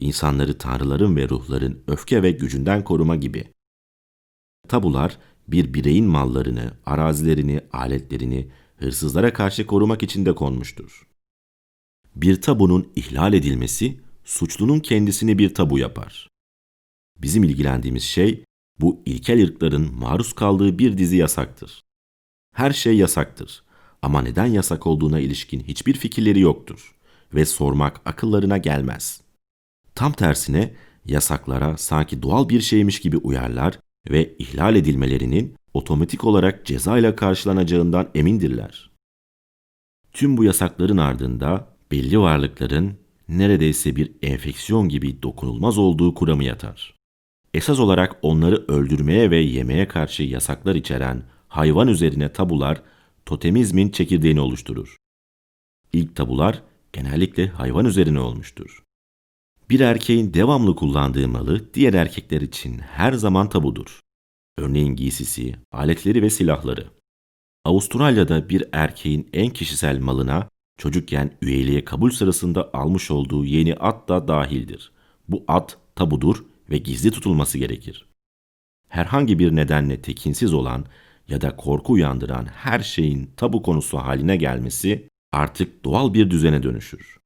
insanları 0.00 0.58
tanrıların 0.58 1.16
ve 1.16 1.28
ruhların 1.28 1.82
öfke 1.86 2.22
ve 2.22 2.30
gücünden 2.30 2.84
koruma 2.84 3.16
gibi. 3.16 3.44
Tabular, 4.68 5.18
bir 5.48 5.74
bireyin 5.74 6.06
mallarını, 6.06 6.72
arazilerini, 6.86 7.60
aletlerini 7.72 8.48
hırsızlara 8.76 9.32
karşı 9.32 9.66
korumak 9.66 10.02
için 10.02 10.26
de 10.26 10.34
konmuştur. 10.34 11.08
Bir 12.16 12.40
tabunun 12.40 12.92
ihlal 12.96 13.34
edilmesi, 13.34 14.00
suçlunun 14.24 14.80
kendisini 14.80 15.38
bir 15.38 15.54
tabu 15.54 15.78
yapar. 15.78 16.28
Bizim 17.18 17.44
ilgilendiğimiz 17.44 18.02
şey 18.02 18.44
bu 18.80 19.02
ilkel 19.06 19.42
ırkların 19.42 19.94
maruz 19.94 20.32
kaldığı 20.32 20.78
bir 20.78 20.98
dizi 20.98 21.16
yasaktır. 21.16 21.82
Her 22.54 22.72
şey 22.72 22.96
yasaktır 22.96 23.62
ama 24.02 24.22
neden 24.22 24.46
yasak 24.46 24.86
olduğuna 24.86 25.20
ilişkin 25.20 25.60
hiçbir 25.60 25.94
fikirleri 25.94 26.40
yoktur 26.40 26.94
ve 27.34 27.44
sormak 27.44 28.00
akıllarına 28.04 28.58
gelmez. 28.58 29.20
Tam 29.94 30.12
tersine 30.12 30.74
yasaklara 31.06 31.76
sanki 31.76 32.22
doğal 32.22 32.48
bir 32.48 32.60
şeymiş 32.60 33.00
gibi 33.00 33.16
uyarlar 33.16 33.78
ve 34.10 34.36
ihlal 34.38 34.76
edilmelerinin 34.76 35.54
otomatik 35.74 36.24
olarak 36.24 36.66
ceza 36.66 36.98
ile 36.98 37.16
karşılanacağından 37.16 38.08
emindirler. 38.14 38.90
Tüm 40.12 40.36
bu 40.36 40.44
yasakların 40.44 40.96
ardında 40.96 41.76
belli 41.90 42.20
varlıkların 42.20 42.98
neredeyse 43.28 43.96
bir 43.96 44.12
enfeksiyon 44.22 44.88
gibi 44.88 45.22
dokunulmaz 45.22 45.78
olduğu 45.78 46.14
kuramı 46.14 46.44
yatar. 46.44 46.97
Esas 47.54 47.80
olarak 47.80 48.16
onları 48.22 48.64
öldürmeye 48.68 49.30
ve 49.30 49.36
yemeye 49.36 49.88
karşı 49.88 50.22
yasaklar 50.22 50.74
içeren 50.74 51.22
hayvan 51.48 51.88
üzerine 51.88 52.32
tabular 52.32 52.82
totemizmin 53.26 53.90
çekirdeğini 53.90 54.40
oluşturur. 54.40 54.96
İlk 55.92 56.16
tabular 56.16 56.62
genellikle 56.92 57.48
hayvan 57.48 57.84
üzerine 57.84 58.20
olmuştur. 58.20 58.82
Bir 59.70 59.80
erkeğin 59.80 60.34
devamlı 60.34 60.76
kullandığı 60.76 61.28
malı 61.28 61.74
diğer 61.74 61.94
erkekler 61.94 62.40
için 62.40 62.78
her 62.78 63.12
zaman 63.12 63.48
tabudur. 63.48 64.00
Örneğin 64.58 64.96
giysisi, 64.96 65.54
aletleri 65.72 66.22
ve 66.22 66.30
silahları. 66.30 66.86
Avustralya'da 67.64 68.48
bir 68.48 68.64
erkeğin 68.72 69.28
en 69.32 69.50
kişisel 69.50 70.00
malına 70.00 70.48
çocukken 70.78 71.38
üyeliğe 71.42 71.84
kabul 71.84 72.10
sırasında 72.10 72.70
almış 72.72 73.10
olduğu 73.10 73.44
yeni 73.44 73.74
at 73.74 74.08
da 74.08 74.28
dahildir. 74.28 74.92
Bu 75.28 75.44
at 75.48 75.78
tabudur 75.94 76.44
ve 76.70 76.78
gizli 76.78 77.10
tutulması 77.10 77.58
gerekir. 77.58 78.08
Herhangi 78.88 79.38
bir 79.38 79.56
nedenle 79.56 80.02
tekinsiz 80.02 80.54
olan 80.54 80.86
ya 81.28 81.40
da 81.40 81.56
korku 81.56 81.92
uyandıran 81.92 82.46
her 82.46 82.80
şeyin 82.80 83.30
tabu 83.36 83.62
konusu 83.62 83.98
haline 83.98 84.36
gelmesi 84.36 85.08
artık 85.32 85.84
doğal 85.84 86.14
bir 86.14 86.30
düzene 86.30 86.62
dönüşür. 86.62 87.18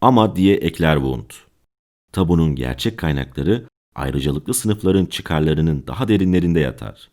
Ama 0.00 0.36
diye 0.36 0.56
ekler 0.56 0.96
Wundt. 0.96 1.34
Tabunun 2.12 2.54
gerçek 2.54 2.98
kaynakları 2.98 3.68
ayrıcalıklı 3.94 4.54
sınıfların 4.54 5.06
çıkarlarının 5.06 5.86
daha 5.86 6.08
derinlerinde 6.08 6.60
yatar. 6.60 7.10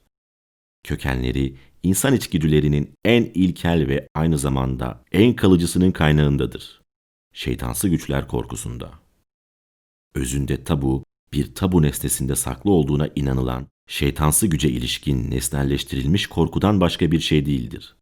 Kökenleri 0.83 1.57
insan 1.83 2.13
içgüdülerinin 2.13 2.93
en 3.05 3.23
ilkel 3.23 3.88
ve 3.88 4.07
aynı 4.15 4.38
zamanda 4.38 5.03
en 5.11 5.35
kalıcısının 5.35 5.91
kaynağındadır. 5.91 6.81
Şeytansı 7.33 7.89
güçler 7.89 8.27
korkusunda. 8.27 8.91
Özünde 10.15 10.63
tabu 10.63 11.03
bir 11.33 11.55
tabu 11.55 11.81
nesnesinde 11.81 12.35
saklı 12.35 12.71
olduğuna 12.71 13.09
inanılan 13.15 13.67
şeytansı 13.88 14.47
güce 14.47 14.69
ilişkin 14.69 15.31
nesnelleştirilmiş 15.31 16.27
korkudan 16.27 16.81
başka 16.81 17.11
bir 17.11 17.19
şey 17.19 17.45
değildir. 17.45 17.95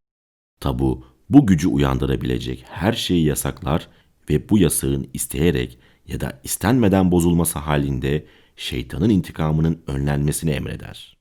Tabu 0.59 1.05
bu 1.29 1.47
gücü 1.47 1.67
uyandırabilecek 1.67 2.65
her 2.67 2.93
şeyi 2.93 3.25
yasaklar 3.25 3.87
ve 4.29 4.49
bu 4.49 4.57
yasağın 4.57 5.09
isteyerek 5.13 5.79
ya 6.07 6.21
da 6.21 6.39
istenmeden 6.43 7.11
bozulması 7.11 7.59
halinde 7.59 8.25
şeytanın 8.55 9.09
intikamının 9.09 9.81
önlenmesini 9.87 10.51
emreder. 10.51 11.17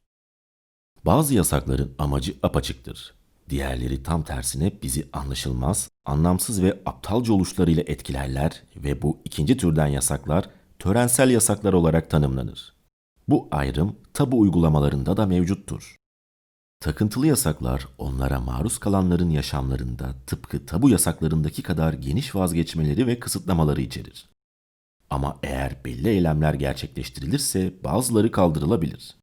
Bazı 1.04 1.34
yasakların 1.34 1.94
amacı 1.98 2.34
apaçıktır. 2.42 3.14
Diğerleri 3.50 4.02
tam 4.02 4.22
tersine 4.22 4.72
bizi 4.82 5.08
anlaşılmaz, 5.12 5.88
anlamsız 6.04 6.62
ve 6.62 6.78
aptalca 6.86 7.32
oluşlarıyla 7.32 7.82
etkilerler 7.86 8.62
ve 8.76 9.02
bu 9.02 9.18
ikinci 9.24 9.56
türden 9.56 9.86
yasaklar 9.86 10.50
törensel 10.78 11.30
yasaklar 11.30 11.72
olarak 11.72 12.10
tanımlanır. 12.10 12.74
Bu 13.28 13.48
ayrım 13.50 13.96
tabu 14.14 14.38
uygulamalarında 14.38 15.16
da 15.16 15.26
mevcuttur. 15.26 15.96
Takıntılı 16.80 17.26
yasaklar 17.26 17.88
onlara 17.98 18.40
maruz 18.40 18.78
kalanların 18.78 19.30
yaşamlarında 19.30 20.14
tıpkı 20.26 20.66
tabu 20.66 20.90
yasaklarındaki 20.90 21.62
kadar 21.62 21.92
geniş 21.92 22.34
vazgeçmeleri 22.34 23.06
ve 23.06 23.20
kısıtlamaları 23.20 23.80
içerir. 23.80 24.28
Ama 25.10 25.38
eğer 25.42 25.76
belli 25.84 26.08
eylemler 26.08 26.54
gerçekleştirilirse 26.54 27.74
bazıları 27.84 28.30
kaldırılabilir. 28.30 29.16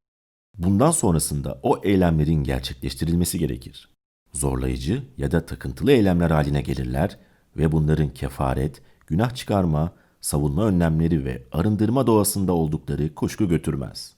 Bundan 0.58 0.90
sonrasında 0.90 1.60
o 1.62 1.80
eylemlerin 1.84 2.44
gerçekleştirilmesi 2.44 3.38
gerekir. 3.38 3.88
Zorlayıcı 4.32 5.02
ya 5.18 5.30
da 5.30 5.46
takıntılı 5.46 5.92
eylemler 5.92 6.30
haline 6.30 6.62
gelirler 6.62 7.18
ve 7.56 7.72
bunların 7.72 8.08
kefaret, 8.08 8.82
günah 9.06 9.34
çıkarma, 9.34 9.92
savunma 10.26 10.64
önlemleri 10.64 11.24
ve 11.24 11.42
arındırma 11.52 12.06
doğasında 12.06 12.52
oldukları 12.52 13.14
kuşku 13.14 13.48
götürmez. 13.48 14.14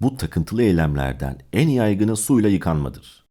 Bu 0.00 0.16
takıntılı 0.16 0.62
eylemlerden 0.62 1.38
en 1.52 1.68
yaygını 1.68 2.16
suyla 2.16 2.48
yıkanmadır. 2.48 3.26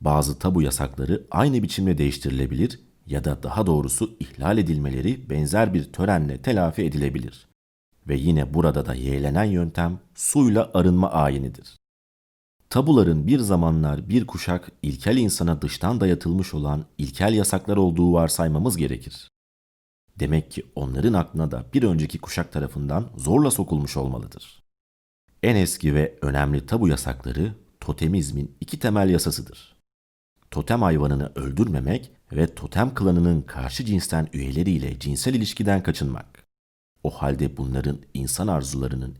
Bazı 0.00 0.38
tabu 0.38 0.62
yasakları 0.62 1.26
aynı 1.30 1.62
biçimde 1.62 1.98
değiştirilebilir 1.98 2.80
ya 3.06 3.24
da 3.24 3.42
daha 3.42 3.66
doğrusu 3.66 4.16
ihlal 4.20 4.58
edilmeleri 4.58 5.30
benzer 5.30 5.74
bir 5.74 5.92
törenle 5.92 6.42
telafi 6.42 6.82
edilebilir. 6.82 7.48
Ve 8.08 8.16
yine 8.16 8.54
burada 8.54 8.86
da 8.86 8.94
yeğlenen 8.94 9.44
yöntem 9.44 9.98
suyla 10.14 10.70
arınma 10.74 11.10
ayinidir. 11.10 11.76
Tabuların 12.70 13.26
bir 13.26 13.38
zamanlar 13.38 14.08
bir 14.08 14.26
kuşak 14.26 14.72
ilkel 14.82 15.16
insana 15.16 15.62
dıştan 15.62 16.00
dayatılmış 16.00 16.54
olan 16.54 16.84
ilkel 16.98 17.34
yasaklar 17.34 17.76
olduğu 17.76 18.12
varsaymamız 18.12 18.76
gerekir. 18.76 19.33
Demek 20.18 20.50
ki 20.50 20.62
onların 20.74 21.12
aklına 21.12 21.50
da 21.50 21.64
bir 21.74 21.82
önceki 21.82 22.18
kuşak 22.18 22.52
tarafından 22.52 23.10
zorla 23.16 23.50
sokulmuş 23.50 23.96
olmalıdır. 23.96 24.62
En 25.42 25.56
eski 25.56 25.94
ve 25.94 26.18
önemli 26.22 26.66
tabu 26.66 26.88
yasakları 26.88 27.54
totemizmin 27.80 28.56
iki 28.60 28.78
temel 28.78 29.10
yasasıdır. 29.10 29.74
Totem 30.50 30.82
hayvanını 30.82 31.32
öldürmemek 31.34 32.10
ve 32.32 32.54
totem 32.54 32.94
klanının 32.94 33.42
karşı 33.42 33.84
cinsten 33.84 34.28
üyeleriyle 34.32 34.98
cinsel 34.98 35.34
ilişkiden 35.34 35.82
kaçınmak. 35.82 36.44
O 37.02 37.10
halde 37.10 37.56
bunların 37.56 37.98
insan 38.14 38.46
arzularının 38.46 39.16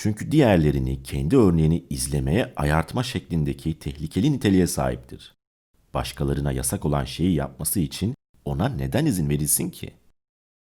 Çünkü 0.00 0.32
diğerlerini 0.32 1.02
kendi 1.02 1.36
örneğini 1.36 1.84
izlemeye 1.90 2.52
ayartma 2.56 3.02
şeklindeki 3.02 3.78
tehlikeli 3.78 4.32
niteliğe 4.32 4.66
sahiptir. 4.66 5.34
Başkalarına 5.94 6.52
yasak 6.52 6.84
olan 6.84 7.04
şeyi 7.04 7.34
yapması 7.34 7.80
için 7.80 8.14
ona 8.44 8.68
neden 8.68 9.06
izin 9.06 9.28
verilsin 9.28 9.70
ki? 9.70 9.94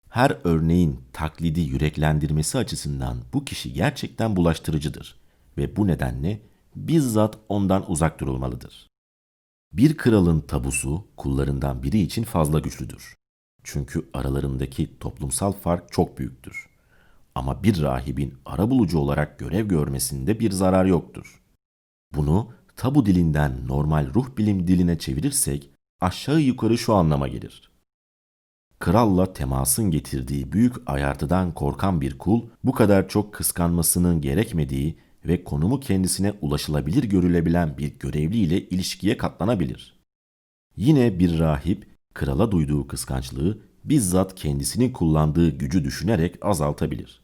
Her 0.09 0.37
örneğin 0.43 0.99
taklidi 1.13 1.61
yüreklendirmesi 1.61 2.57
açısından 2.57 3.17
bu 3.33 3.45
kişi 3.45 3.73
gerçekten 3.73 4.35
bulaştırıcıdır 4.35 5.19
ve 5.57 5.75
bu 5.75 5.87
nedenle 5.87 6.41
bizzat 6.75 7.37
ondan 7.49 7.91
uzak 7.91 8.19
durulmalıdır. 8.19 8.87
Bir 9.73 9.97
kralın 9.97 10.41
tabusu 10.41 11.07
kullarından 11.17 11.83
biri 11.83 11.99
için 11.99 12.23
fazla 12.23 12.59
güçlüdür. 12.59 13.15
Çünkü 13.63 14.09
aralarındaki 14.13 14.99
toplumsal 14.99 15.51
fark 15.51 15.91
çok 15.91 16.17
büyüktür. 16.17 16.72
Ama 17.35 17.63
bir 17.63 17.81
rahibin 17.81 18.37
arabulucu 18.45 18.99
olarak 18.99 19.39
görev 19.39 19.67
görmesinde 19.67 20.39
bir 20.39 20.51
zarar 20.51 20.85
yoktur. 20.85 21.41
Bunu 22.15 22.51
tabu 22.75 23.05
dilinden 23.05 23.67
normal 23.67 24.13
ruh 24.13 24.37
bilim 24.37 24.67
diline 24.67 24.97
çevirirsek 24.97 25.69
aşağı 26.01 26.41
yukarı 26.41 26.77
şu 26.77 26.93
anlama 26.93 27.27
gelir. 27.27 27.71
Kralla 28.79 29.33
temasın 29.33 29.91
getirdiği 29.91 30.51
büyük 30.51 30.75
ayartıdan 30.85 31.53
korkan 31.53 32.01
bir 32.01 32.17
kul 32.17 32.49
bu 32.63 32.71
kadar 32.71 33.09
çok 33.09 33.33
kıskanmasının 33.33 34.21
gerekmediği 34.21 34.97
ve 35.25 35.43
konumu 35.43 35.79
kendisine 35.79 36.33
ulaşılabilir 36.41 37.03
görülebilen 37.03 37.77
bir 37.77 37.99
görevli 37.99 38.37
ile 38.37 38.69
ilişkiye 38.69 39.17
katlanabilir. 39.17 39.99
Yine 40.75 41.19
bir 41.19 41.39
rahip 41.39 41.87
krala 42.13 42.51
duyduğu 42.51 42.87
kıskançlığı 42.87 43.57
bizzat 43.83 44.35
kendisinin 44.35 44.91
kullandığı 44.93 45.49
gücü 45.49 45.83
düşünerek 45.83 46.37
azaltabilir. 46.41 47.22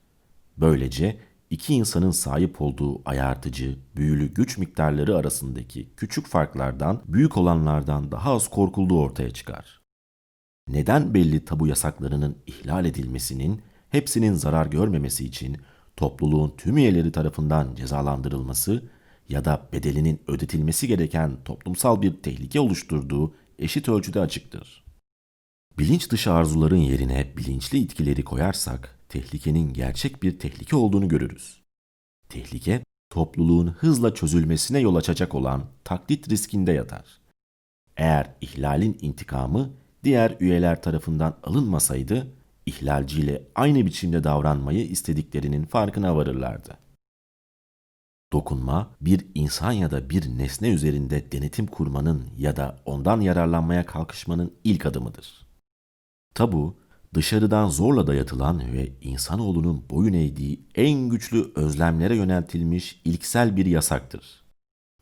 Böylece 0.60 1.18
iki 1.50 1.74
insanın 1.74 2.12
sahip 2.12 2.62
olduğu 2.62 3.10
ayartıcı, 3.10 3.80
büyülü 3.96 4.34
güç 4.34 4.58
miktarları 4.58 5.18
arasındaki 5.18 5.90
küçük 5.98 6.28
farklardan 6.28 7.02
büyük 7.08 7.38
olanlardan 7.38 8.12
daha 8.12 8.34
az 8.34 8.48
korkulduğu 8.48 9.00
ortaya 9.00 9.32
çıkar. 9.32 9.82
Neden 10.68 11.14
belli 11.14 11.46
tabu 11.46 11.68
yasaklarının 11.68 12.38
ihlal 12.48 12.86
edilmesinin 12.86 13.62
hepsinin 13.90 14.34
zarar 14.34 14.66
görmemesi 14.66 15.26
için 15.26 15.58
topluluğun 15.98 16.54
tüm 16.58 16.78
üyeleri 16.78 17.12
tarafından 17.12 17.76
cezalandırılması 17.76 18.84
ya 19.30 19.46
da 19.46 19.70
bedelinin 19.74 20.22
ödetilmesi 20.28 20.88
gereken 20.88 21.38
toplumsal 21.46 22.02
bir 22.02 22.14
tehlike 22.14 22.60
oluşturduğu 22.60 23.34
eşit 23.60 23.90
ölçüde 23.90 24.20
açıktır. 24.20 24.86
Bilinç 25.78 26.12
dışı 26.12 26.34
arzuların 26.34 26.78
yerine 26.78 27.34
bilinçli 27.38 27.78
itkileri 27.78 28.24
koyarsak 28.24 28.99
tehlikenin 29.10 29.74
gerçek 29.74 30.24
bir 30.24 30.40
tehlike 30.40 30.76
olduğunu 30.76 31.08
görürüz. 31.08 31.62
Tehlike 32.30 32.84
topluluğun 33.10 33.68
hızla 33.68 34.14
çözülmesine 34.14 34.80
yol 34.80 34.96
açacak 34.96 35.36
olan 35.36 35.66
taklit 35.84 36.30
riskinde 36.30 36.72
yatar. 36.72 37.06
Eğer 37.98 38.36
ihlalin 38.42 38.98
intikamı 39.02 39.74
diğer 40.04 40.38
üyeler 40.40 40.82
tarafından 40.82 41.38
alınmasaydı 41.44 42.28
ihlalciyle 42.66 43.44
aynı 43.56 43.86
biçimde 43.86 44.24
davranmayı 44.24 44.88
istediklerinin 44.88 45.66
farkına 45.66 46.16
varırlardı. 46.16 46.78
Dokunma, 48.34 48.96
bir 49.02 49.28
insan 49.36 49.72
ya 49.72 49.92
da 49.92 50.10
bir 50.10 50.38
nesne 50.38 50.70
üzerinde 50.70 51.32
denetim 51.32 51.68
kurmanın 51.68 52.30
ya 52.38 52.56
da 52.56 52.80
ondan 52.86 53.22
yararlanmaya 53.22 53.86
kalkışmanın 53.86 54.54
ilk 54.64 54.86
adımıdır. 54.86 55.48
Tabu, 56.36 56.78
dışarıdan 57.14 57.70
zorla 57.70 58.08
dayatılan 58.08 58.74
ve 58.74 58.92
insanoğlunun 59.02 59.90
boyun 59.90 60.14
eğdiği 60.14 60.66
en 60.76 61.10
güçlü 61.10 61.52
özlemlere 61.56 62.16
yöneltilmiş 62.16 63.02
ilksel 63.06 63.58
bir 63.58 63.66
yasaktır. 63.66 64.44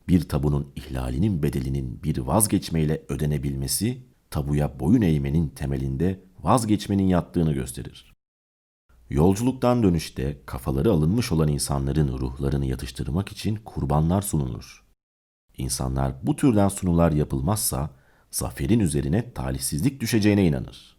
Bir 0.07 0.29
tabunun 0.29 0.71
ihlalinin 0.75 1.43
bedelinin 1.43 2.03
bir 2.03 2.17
vazgeçmeyle 2.17 3.05
ödenebilmesi, 3.09 4.03
tabuya 4.29 4.79
boyun 4.79 5.01
eğmenin 5.01 5.49
temelinde 5.49 6.23
vazgeçmenin 6.39 7.07
yattığını 7.07 7.53
gösterir. 7.53 8.13
Yolculuktan 9.09 9.83
dönüşte 9.83 10.41
kafaları 10.45 10.91
alınmış 10.91 11.31
olan 11.31 11.47
insanların 11.47 12.17
ruhlarını 12.17 12.65
yatıştırmak 12.65 13.31
için 13.31 13.55
kurbanlar 13.55 14.21
sunulur. 14.21 14.83
İnsanlar 15.57 16.15
bu 16.23 16.35
türden 16.35 16.67
sunular 16.69 17.11
yapılmazsa 17.11 17.89
zaferin 18.31 18.79
üzerine 18.79 19.33
talihsizlik 19.33 20.01
düşeceğine 20.01 20.47
inanır. 20.47 20.96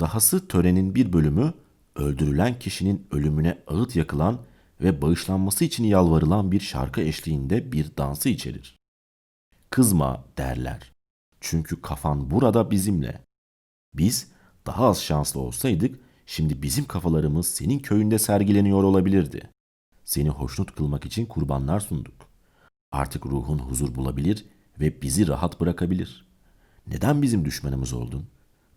Dahası 0.00 0.48
törenin 0.48 0.94
bir 0.94 1.12
bölümü 1.12 1.52
öldürülen 1.96 2.58
kişinin 2.58 3.06
ölümüne 3.10 3.58
ağıt 3.66 3.96
yakılan 3.96 4.40
ve 4.80 5.02
bağışlanması 5.02 5.64
için 5.64 5.84
yalvarılan 5.84 6.52
bir 6.52 6.60
şarkı 6.60 7.00
eşliğinde 7.00 7.72
bir 7.72 7.96
dansı 7.96 8.28
içerir. 8.28 8.78
Kızma 9.70 10.24
derler. 10.38 10.92
Çünkü 11.40 11.80
kafan 11.80 12.30
burada 12.30 12.70
bizimle. 12.70 13.20
Biz 13.94 14.30
daha 14.66 14.86
az 14.86 15.02
şanslı 15.02 15.40
olsaydık 15.40 16.00
şimdi 16.26 16.62
bizim 16.62 16.84
kafalarımız 16.84 17.46
senin 17.46 17.78
köyünde 17.78 18.18
sergileniyor 18.18 18.82
olabilirdi. 18.82 19.50
Seni 20.04 20.28
hoşnut 20.28 20.74
kılmak 20.74 21.06
için 21.06 21.26
kurbanlar 21.26 21.80
sunduk. 21.80 22.14
Artık 22.92 23.26
ruhun 23.26 23.58
huzur 23.58 23.94
bulabilir 23.94 24.46
ve 24.80 25.02
bizi 25.02 25.28
rahat 25.28 25.60
bırakabilir. 25.60 26.26
Neden 26.86 27.22
bizim 27.22 27.44
düşmanımız 27.44 27.92
oldun? 27.92 28.26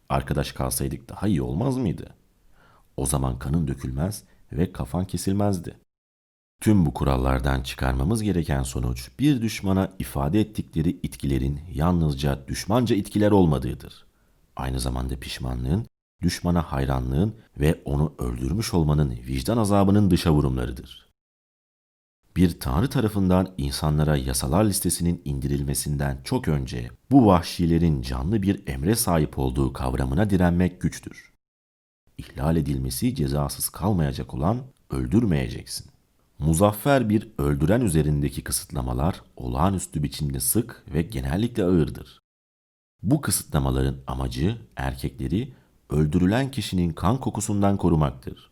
Arkadaş 0.10 0.52
kalsaydık 0.52 1.10
daha 1.10 1.28
iyi 1.28 1.42
olmaz 1.42 1.78
mıydı? 1.78 2.10
O 2.98 3.06
zaman 3.06 3.40
kanın 3.40 3.68
dökülmez 3.68 4.24
ve 4.52 4.72
kafan 4.72 5.06
kesilmezdi. 5.06 5.78
Tüm 6.62 6.86
bu 6.86 6.94
kurallardan 6.94 7.64
çıkarmamız 7.64 8.24
gereken 8.24 8.64
sonuç 8.64 9.12
bir 9.20 9.42
düşmana 9.42 9.92
ifade 10.00 10.42
ettikleri 10.42 10.90
itkilerin 10.90 11.60
yalnızca 11.74 12.48
düşmanca 12.48 12.96
itkiler 12.96 13.32
olmadığıdır. 13.32 14.06
Aynı 14.56 14.80
zamanda 14.80 15.20
pişmanlığın, 15.20 15.88
düşmana 16.22 16.62
hayranlığın 16.62 17.36
ve 17.60 17.82
onu 17.86 18.14
öldürmüş 18.20 18.74
olmanın 18.74 19.12
vicdan 19.12 19.58
azabının 19.58 20.12
dışa 20.12 20.34
vurumlarıdır. 20.34 21.05
Bir 22.38 22.60
tanrı 22.60 22.90
tarafından 22.90 23.54
insanlara 23.58 24.18
yasalar 24.18 24.66
listesinin 24.66 25.22
indirilmesinden 25.26 26.22
çok 26.24 26.48
önce 26.48 26.90
bu 27.12 27.26
vahşilerin 27.26 28.02
canlı 28.02 28.42
bir 28.42 28.68
emre 28.68 28.96
sahip 28.96 29.40
olduğu 29.40 29.74
kavramına 29.74 30.30
direnmek 30.30 30.82
güçtür. 30.82 31.34
İhlal 32.18 32.56
edilmesi 32.56 33.16
cezasız 33.16 33.70
kalmayacak 33.70 34.34
olan 34.34 34.58
öldürmeyeceksin. 34.90 35.92
Muzaffer 36.40 37.10
bir 37.10 37.30
öldüren 37.38 37.82
üzerindeki 37.82 38.44
kısıtlamalar 38.44 39.22
olağanüstü 39.36 40.04
biçimde 40.04 40.40
sık 40.40 40.84
ve 40.94 41.02
genellikle 41.02 41.64
ağırdır. 41.64 42.20
Bu 43.04 43.22
kısıtlamaların 43.22 43.98
amacı 44.08 44.58
erkekleri 44.76 45.54
öldürülen 45.90 46.52
kişinin 46.52 46.94
kan 46.94 47.20
kokusundan 47.20 47.78
korumaktır. 47.78 48.52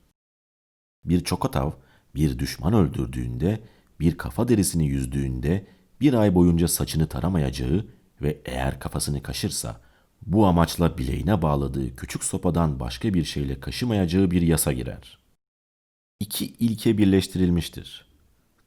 Bir 1.06 1.24
çokotav 1.24 1.72
bir 2.15 2.39
düşman 2.39 2.74
öldürdüğünde, 2.74 3.60
bir 3.99 4.17
kafa 4.17 4.47
derisini 4.47 4.88
yüzdüğünde 4.88 5.67
bir 6.01 6.13
ay 6.13 6.36
boyunca 6.36 6.67
saçını 6.67 7.08
taramayacağı 7.08 7.86
ve 8.21 8.41
eğer 8.45 8.79
kafasını 8.79 9.23
kaşırsa 9.23 9.82
bu 10.25 10.45
amaçla 10.45 10.97
bileğine 10.97 11.41
bağladığı 11.41 11.95
küçük 11.95 12.23
sopadan 12.23 12.79
başka 12.79 13.13
bir 13.13 13.23
şeyle 13.23 13.60
kaşımayacağı 13.60 14.32
bir 14.32 14.41
yasa 14.41 14.73
girer. 14.73 15.17
İki 16.19 16.45
ilke 16.45 16.97
birleştirilmiştir. 16.97 18.06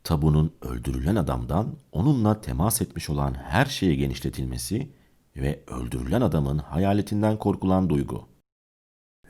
Tabunun 0.05 0.55
öldürülen 0.63 1.17
adamdan 1.17 1.77
onunla 1.93 2.41
temas 2.41 2.83
etmiş 2.83 3.11
olan 3.11 3.35
her 3.35 3.67
şeye 3.67 3.95
genişletilmesi 3.95 4.91
ve 5.37 5.65
öldürülen 5.67 6.21
adamın 6.21 6.59
hayaletinden 6.59 7.39
korkulan 7.39 7.91
duygu. 7.91 8.29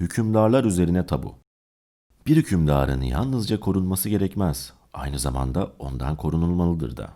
Hükümdarlar 0.01 0.65
üzerine 0.65 1.07
tabu. 1.07 1.35
Bir 2.27 2.37
hükümdarın 2.37 3.01
yalnızca 3.01 3.61
korunması 3.61 4.09
gerekmez, 4.09 4.73
aynı 4.97 5.19
zamanda 5.19 5.73
ondan 5.79 6.17
korunulmalıdır 6.17 6.97
da. 6.97 7.13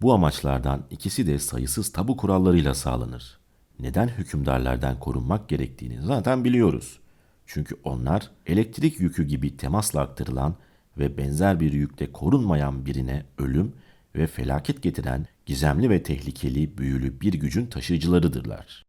Bu 0.00 0.14
amaçlardan 0.14 0.86
ikisi 0.90 1.26
de 1.26 1.38
sayısız 1.38 1.92
tabu 1.92 2.16
kurallarıyla 2.16 2.74
sağlanır. 2.74 3.38
Neden 3.80 4.08
hükümdarlardan 4.08 5.00
korunmak 5.00 5.48
gerektiğini 5.48 6.02
zaten 6.02 6.44
biliyoruz. 6.44 7.00
Çünkü 7.46 7.76
onlar 7.84 8.30
elektrik 8.46 9.00
yükü 9.00 9.24
gibi 9.24 9.56
temasla 9.56 10.00
aktarılan 10.00 10.54
ve 10.98 11.18
benzer 11.18 11.60
bir 11.60 11.72
yükte 11.72 12.12
korunmayan 12.12 12.86
birine 12.86 13.26
ölüm 13.38 13.72
ve 14.14 14.26
felaket 14.26 14.82
getiren 14.82 15.26
gizemli 15.46 15.90
ve 15.90 16.02
tehlikeli 16.02 16.78
büyülü 16.78 17.20
bir 17.20 17.32
gücün 17.34 17.66
taşıyıcılarıdırlar. 17.66 18.86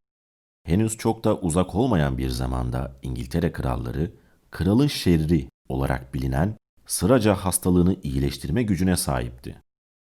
Henüz 0.63 0.98
çok 0.98 1.24
da 1.24 1.39
uzak 1.39 1.76
olmayan 1.76 2.17
bir 2.17 2.30
zamanda 2.30 2.96
İngiltere 3.02 3.52
kralları, 3.52 4.12
kralın 4.52 4.88
şerri 4.88 5.50
olarak 5.70 6.13
bilinen 6.13 6.58
sıraca 6.88 7.36
hastalığını 7.36 7.95
iyileştirme 8.04 8.63
gücüne 8.63 8.97
sahipti. 8.97 9.62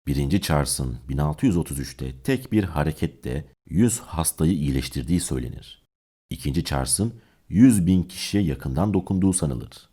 1. 0.08 0.42
Charles'ın 0.42 0.98
1633'te 1.10 2.22
tek 2.22 2.52
bir 2.52 2.64
harekette 2.64 3.46
100 3.66 4.00
hastayı 4.00 4.54
iyileştirdiği 4.54 5.20
söylenir. 5.20 5.84
2. 6.30 6.64
Charles'ın 6.64 7.14
100 7.50 7.88
bin 7.88 8.04
kişiye 8.04 8.44
yakından 8.44 8.94
dokunduğu 8.94 9.34
sanılır. 9.34 9.90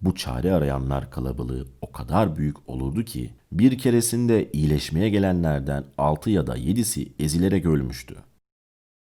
Bu 0.00 0.14
çare 0.14 0.52
arayanlar 0.52 1.10
kalabalığı 1.10 1.68
o 1.80 1.92
kadar 1.92 2.36
büyük 2.36 2.68
olurdu 2.68 3.04
ki 3.04 3.34
bir 3.52 3.78
keresinde 3.78 4.50
iyileşmeye 4.52 5.08
gelenlerden 5.08 5.84
6 5.98 6.30
ya 6.30 6.46
da 6.46 6.58
7'si 6.58 7.12
ezilerek 7.18 7.66
ölmüştü. 7.66 8.16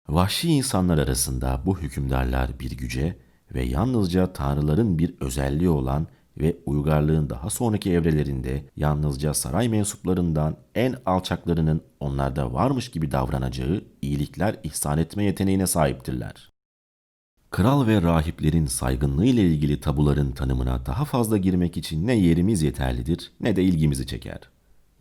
Vahşi 0.10 0.50
insanlar 0.50 0.98
arasında 0.98 1.62
bu 1.66 1.80
hükümdarlar 1.80 2.60
bir 2.60 2.78
güce 2.78 3.18
ve 3.54 3.64
yalnızca 3.64 4.34
tanrıların 4.34 5.00
bir 5.00 5.16
özelliği 5.20 5.70
olan 5.70 6.08
ve 6.40 6.58
uygarlığın 6.66 7.30
daha 7.30 7.50
sonraki 7.50 7.92
evrelerinde 7.92 8.64
yalnızca 8.76 9.34
saray 9.34 9.70
mensuplarından 9.70 10.58
en 10.76 10.96
alçaklarının 11.06 11.82
onlarda 12.00 12.54
varmış 12.54 12.92
gibi 12.92 13.12
davranacağı 13.12 13.82
iyilikler 14.02 14.56
ihsan 14.64 14.98
etme 14.98 15.24
yeteneğine 15.24 15.68
sahiptirler. 15.68 16.52
Kral 17.52 17.88
ve 17.88 18.02
rahiplerin 18.02 18.66
saygınlığı 18.66 19.26
ile 19.26 19.42
ilgili 19.42 19.82
tabuların 19.82 20.32
tanımına 20.32 20.86
daha 20.86 21.06
fazla 21.06 21.38
girmek 21.38 21.78
için 21.78 22.08
ne 22.08 22.16
yerimiz 22.16 22.62
yeterlidir 22.62 23.32
ne 23.42 23.56
de 23.56 23.64
ilgimizi 23.64 24.08
çeker. 24.08 24.40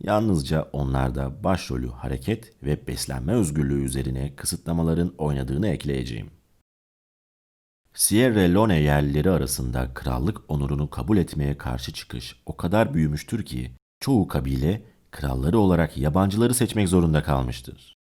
Yalnızca 0.03 0.61
onlarda 0.73 1.43
başrolü 1.43 1.89
hareket 1.89 2.63
ve 2.63 2.87
beslenme 2.87 3.33
özgürlüğü 3.33 3.83
üzerine 3.83 4.35
kısıtlamaların 4.35 5.13
oynadığını 5.17 5.67
ekleyeceğim. 5.67 6.36
Sierra 7.97 8.39
Leone 8.39 8.79
yerlileri 8.79 9.29
arasında 9.29 9.93
krallık 9.93 10.41
onurunu 10.47 10.89
kabul 10.89 11.17
etmeye 11.17 11.57
karşı 11.57 11.93
çıkış 11.93 12.35
o 12.45 12.57
kadar 12.57 12.93
büyümüştür 12.93 13.45
ki 13.45 13.71
çoğu 13.99 14.27
kabile 14.27 14.83
kralları 15.11 15.59
olarak 15.59 15.97
yabancıları 15.97 16.53
seçmek 16.53 16.89
zorunda 16.89 17.23
kalmıştır. 17.23 17.95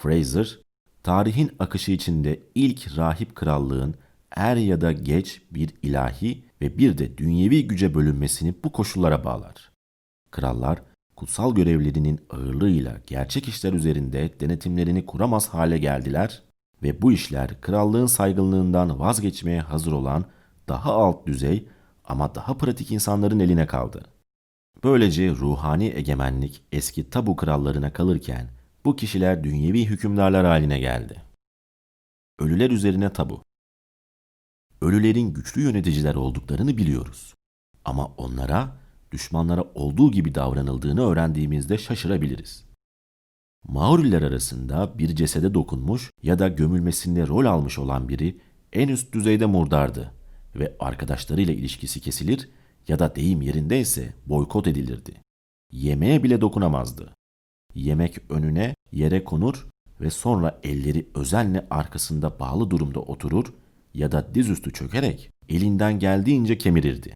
Fraser, 0.00 0.58
tarihin 1.02 1.50
akışı 1.58 1.92
içinde 1.92 2.42
ilk 2.54 2.96
rahip 2.96 3.34
krallığın 3.34 3.94
er 4.30 4.56
ya 4.56 4.80
da 4.80 4.92
geç 4.92 5.42
bir 5.50 5.74
ilahi 5.82 6.44
ve 6.60 6.78
bir 6.78 6.98
de 6.98 7.18
dünyevi 7.18 7.68
güce 7.68 7.94
bölünmesini 7.94 8.54
bu 8.64 8.72
koşullara 8.72 9.24
bağlar. 9.24 9.70
Krallar, 10.30 10.82
kutsal 11.16 11.54
görevlerinin 11.54 12.20
ağırlığıyla 12.30 12.96
gerçek 13.06 13.48
işler 13.48 13.72
üzerinde 13.72 14.40
denetimlerini 14.40 15.06
kuramaz 15.06 15.48
hale 15.48 15.78
geldiler 15.78 16.42
ve 16.82 17.02
bu 17.02 17.12
işler 17.12 17.60
krallığın 17.60 18.06
saygınlığından 18.06 19.00
vazgeçmeye 19.00 19.60
hazır 19.60 19.92
olan 19.92 20.24
daha 20.68 20.92
alt 20.92 21.26
düzey 21.26 21.68
ama 22.04 22.34
daha 22.34 22.56
pratik 22.56 22.90
insanların 22.90 23.40
eline 23.40 23.66
kaldı. 23.66 24.04
Böylece 24.84 25.30
ruhani 25.30 25.92
egemenlik 25.96 26.62
eski 26.72 27.10
tabu 27.10 27.36
krallarına 27.36 27.92
kalırken 27.92 28.48
bu 28.84 28.96
kişiler 28.96 29.44
dünyevi 29.44 29.86
hükümdarlar 29.86 30.46
haline 30.46 30.78
geldi. 30.78 31.22
Ölüler 32.38 32.70
üzerine 32.70 33.12
tabu. 33.12 33.42
Ölülerin 34.80 35.34
güçlü 35.34 35.62
yöneticiler 35.62 36.14
olduklarını 36.14 36.76
biliyoruz. 36.76 37.34
Ama 37.84 38.06
onlara 38.06 38.76
düşmanlara 39.12 39.64
olduğu 39.74 40.10
gibi 40.10 40.34
davranıldığını 40.34 41.10
öğrendiğimizde 41.10 41.78
şaşırabiliriz. 41.78 42.69
Maoriler 43.68 44.22
arasında 44.22 44.98
bir 44.98 45.16
cesede 45.16 45.54
dokunmuş 45.54 46.10
ya 46.22 46.38
da 46.38 46.48
gömülmesinde 46.48 47.26
rol 47.26 47.44
almış 47.44 47.78
olan 47.78 48.08
biri 48.08 48.40
en 48.72 48.88
üst 48.88 49.12
düzeyde 49.12 49.46
murdardı 49.46 50.14
ve 50.54 50.76
arkadaşlarıyla 50.80 51.54
ilişkisi 51.54 52.00
kesilir 52.00 52.48
ya 52.88 52.98
da 52.98 53.16
deyim 53.16 53.42
yerindeyse 53.42 54.14
boykot 54.26 54.66
edilirdi. 54.66 55.14
Yemeğe 55.72 56.22
bile 56.22 56.40
dokunamazdı. 56.40 57.14
Yemek 57.74 58.30
önüne 58.30 58.74
yere 58.92 59.24
konur 59.24 59.66
ve 60.00 60.10
sonra 60.10 60.60
elleri 60.62 61.06
özenle 61.14 61.66
arkasında 61.70 62.40
bağlı 62.40 62.70
durumda 62.70 63.00
oturur 63.00 63.54
ya 63.94 64.12
da 64.12 64.34
dizüstü 64.34 64.72
çökerek 64.72 65.30
elinden 65.48 65.98
geldiğince 65.98 66.58
kemirirdi. 66.58 67.14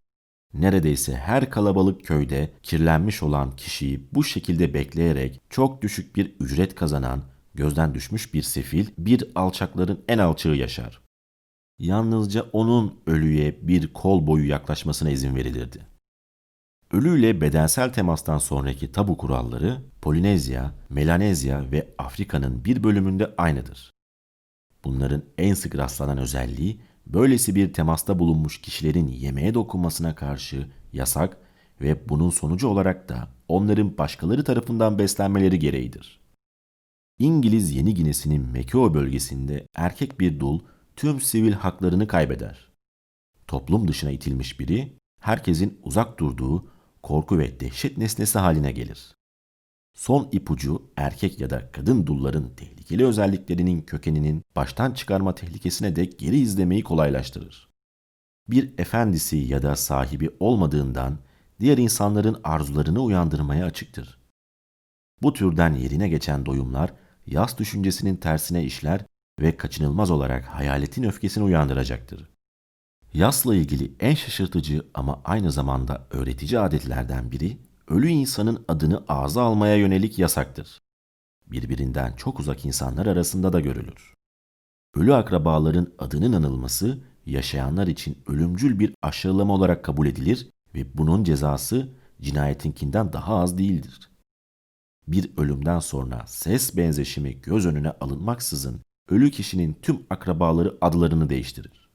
Neredeyse 0.55 1.17
her 1.17 1.51
kalabalık 1.51 2.05
köyde 2.05 2.51
kirlenmiş 2.63 3.23
olan 3.23 3.57
kişiyi 3.57 4.09
bu 4.13 4.25
şekilde 4.25 4.75
bekleyerek 4.75 5.41
çok 5.51 5.83
düşük 5.83 6.17
bir 6.17 6.35
ücret 6.41 6.75
kazanan, 6.75 7.23
gözden 7.55 7.95
düşmüş 7.95 8.35
bir 8.35 8.43
sefil, 8.43 8.87
bir 8.99 9.25
alçakların 9.35 10.05
en 10.09 10.19
alçığı 10.19 10.49
yaşar. 10.49 11.01
Yalnızca 11.79 12.43
onun 12.53 13.01
ölüye 13.07 13.59
bir 13.63 13.93
kol 13.93 14.27
boyu 14.27 14.49
yaklaşmasına 14.49 15.11
izin 15.11 15.37
verilirdi. 15.37 15.87
Ölüyle 16.93 17.41
bedensel 17.41 17.93
temastan 17.93 18.39
sonraki 18.39 18.93
tabu 18.93 19.17
kuralları 19.17 19.83
Polinezya, 20.03 20.75
Melanezya 20.91 21.73
ve 21.73 21.89
Afrika'nın 21.99 22.65
bir 22.65 22.85
bölümünde 22.85 23.35
aynıdır. 23.39 23.91
Bunların 24.85 25.23
en 25.39 25.55
sık 25.55 25.77
rastlanan 25.77 26.19
özelliği 26.19 26.81
böylesi 27.07 27.55
bir 27.55 27.73
temasta 27.73 28.19
bulunmuş 28.19 28.61
kişilerin 28.61 29.09
yemeğe 29.09 29.55
dokunmasına 29.55 30.15
karşı 30.15 30.69
yasak 30.93 31.37
ve 31.81 32.09
bunun 32.09 32.31
sonucu 32.31 32.69
olarak 32.69 33.09
da 33.09 33.29
onların 33.49 33.99
başkaları 33.99 34.45
tarafından 34.45 34.99
beslenmeleri 34.99 35.59
gereğidir. 35.59 36.21
İngiliz 37.19 37.73
Yeni 37.73 37.95
Gine'sinin 37.95 38.49
Mekeo 38.49 38.95
bölgesinde 38.95 39.67
erkek 39.75 40.21
bir 40.21 40.41
dul 40.41 40.61
tüm 40.97 41.21
sivil 41.21 41.53
haklarını 41.53 42.07
kaybeder. 42.07 42.73
Toplum 43.47 43.89
dışına 43.89 44.11
itilmiş 44.11 44.61
biri 44.61 44.99
herkesin 45.21 45.81
uzak 45.83 46.19
durduğu 46.19 46.71
korku 47.03 47.39
ve 47.39 47.61
dehşet 47.61 47.99
nesnesi 47.99 48.39
haline 48.39 48.73
gelir. 48.73 49.15
Son 49.95 50.29
ipucu 50.33 50.91
erkek 50.97 51.41
ya 51.41 51.51
da 51.51 51.73
kadın 51.73 52.07
dulların 52.07 52.55
tehlikeli 52.57 53.07
özelliklerinin 53.07 53.83
kökeninin 53.83 54.43
baştan 54.57 54.91
çıkarma 54.91 55.35
tehlikesine 55.35 55.97
de 55.97 56.05
geri 56.05 56.37
izlemeyi 56.37 56.83
kolaylaştırır. 56.83 57.69
Bir 58.49 58.79
efendisi 58.79 59.37
ya 59.37 59.63
da 59.63 59.77
sahibi 59.77 60.31
olmadığından 60.41 61.19
diğer 61.61 61.79
insanların 61.79 62.41
arzularını 62.45 63.03
uyandırmaya 63.03 63.67
açıktır. 63.67 64.19
Bu 65.23 65.33
türden 65.33 65.75
yerine 65.75 66.09
geçen 66.09 66.47
doyumlar 66.47 66.93
yas 67.27 67.59
düşüncesinin 67.59 68.17
tersine 68.17 68.65
işler 68.65 69.07
ve 69.41 69.57
kaçınılmaz 69.57 70.11
olarak 70.11 70.45
hayaletin 70.45 71.03
öfkesini 71.03 71.45
uyandıracaktır. 71.45 72.31
Yasla 73.15 73.55
ilgili 73.55 73.95
en 74.01 74.15
şaşırtıcı 74.15 74.87
ama 74.95 75.23
aynı 75.25 75.53
zamanda 75.53 76.07
öğretici 76.11 76.61
adetlerden 76.61 77.33
biri 77.33 77.59
ölü 77.89 78.09
insanın 78.09 78.65
adını 78.69 79.05
ağza 79.09 79.43
almaya 79.43 79.77
yönelik 79.77 80.19
yasaktır. 80.19 80.81
Birbirinden 81.47 82.13
çok 82.17 82.41
uzak 82.41 82.65
insanlar 82.65 83.07
arasında 83.07 83.53
da 83.53 83.61
görülür. 83.61 84.15
Ölü 84.95 85.15
akrabaların 85.15 85.93
adının 85.99 86.33
anılması 86.33 86.99
yaşayanlar 87.27 87.87
için 87.87 88.19
ölümcül 88.27 88.79
bir 88.79 88.95
aşağılama 89.03 89.55
olarak 89.55 89.85
kabul 89.85 90.07
edilir 90.07 90.49
ve 90.75 90.99
bunun 90.99 91.25
cezası 91.25 91.89
cinayetinkinden 92.21 93.13
daha 93.13 93.37
az 93.37 93.59
değildir. 93.59 94.11
Bir 95.09 95.31
ölümden 95.37 95.79
sonra 95.79 96.25
ses 96.27 96.77
benzeşimi 96.77 97.41
göz 97.41 97.67
önüne 97.67 97.91
alınmaksızın 97.91 98.81
ölü 99.09 99.31
kişinin 99.31 99.77
tüm 99.83 100.07
akrabaları 100.11 100.79
adlarını 100.81 101.31
değiştirir. 101.31 101.89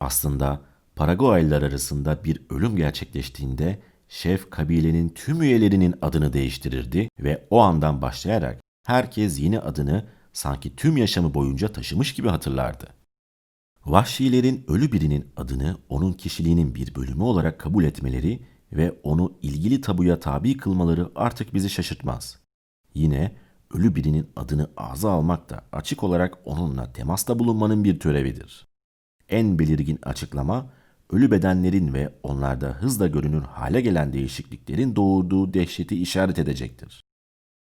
Aslında 0.00 0.60
Paraguaylılar 0.96 1.62
arasında 1.62 2.24
bir 2.24 2.42
ölüm 2.50 2.76
gerçekleştiğinde 2.76 3.78
şef 4.08 4.50
kabilenin 4.50 5.08
tüm 5.08 5.42
üyelerinin 5.42 5.94
adını 6.02 6.32
değiştirirdi 6.32 7.08
ve 7.20 7.46
o 7.50 7.58
andan 7.58 8.02
başlayarak 8.02 8.60
herkes 8.86 9.40
yeni 9.40 9.60
adını 9.60 10.06
sanki 10.32 10.76
tüm 10.76 10.96
yaşamı 10.96 11.34
boyunca 11.34 11.72
taşımış 11.72 12.14
gibi 12.14 12.28
hatırlardı. 12.28 12.86
Vahşilerin 13.86 14.64
ölü 14.68 14.92
birinin 14.92 15.26
adını 15.36 15.76
onun 15.88 16.12
kişiliğinin 16.12 16.74
bir 16.74 16.94
bölümü 16.94 17.22
olarak 17.22 17.58
kabul 17.58 17.84
etmeleri 17.84 18.40
ve 18.72 18.92
onu 19.02 19.38
ilgili 19.42 19.80
tabuya 19.80 20.20
tabi 20.20 20.56
kılmaları 20.56 21.10
artık 21.14 21.54
bizi 21.54 21.70
şaşırtmaz. 21.70 22.38
Yine 22.94 23.36
ölü 23.74 23.94
birinin 23.94 24.30
adını 24.36 24.70
ağza 24.76 25.10
almak 25.10 25.50
da 25.50 25.64
açık 25.72 26.04
olarak 26.04 26.38
onunla 26.44 26.92
temasta 26.92 27.38
bulunmanın 27.38 27.84
bir 27.84 28.00
törevidir. 28.00 28.66
En 29.28 29.58
belirgin 29.58 29.98
açıklama, 30.02 30.70
ölü 31.10 31.30
bedenlerin 31.30 31.94
ve 31.94 32.14
onlarda 32.22 32.66
hızla 32.66 33.06
görünür 33.06 33.42
hale 33.42 33.80
gelen 33.80 34.12
değişikliklerin 34.12 34.96
doğurduğu 34.96 35.54
dehşeti 35.54 36.02
işaret 36.02 36.38
edecektir. 36.38 37.04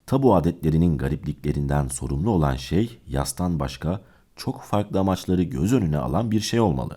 Tabu 0.06 0.34
adetlerinin 0.34 0.98
garipliklerinden 0.98 1.88
sorumlu 1.88 2.30
olan 2.30 2.56
şey 2.56 2.98
yastan 3.06 3.60
başka 3.60 4.00
çok 4.36 4.62
farklı 4.62 5.00
amaçları 5.00 5.42
göz 5.42 5.72
önüne 5.72 5.98
alan 5.98 6.30
bir 6.30 6.40
şey 6.40 6.60
olmalı. 6.60 6.96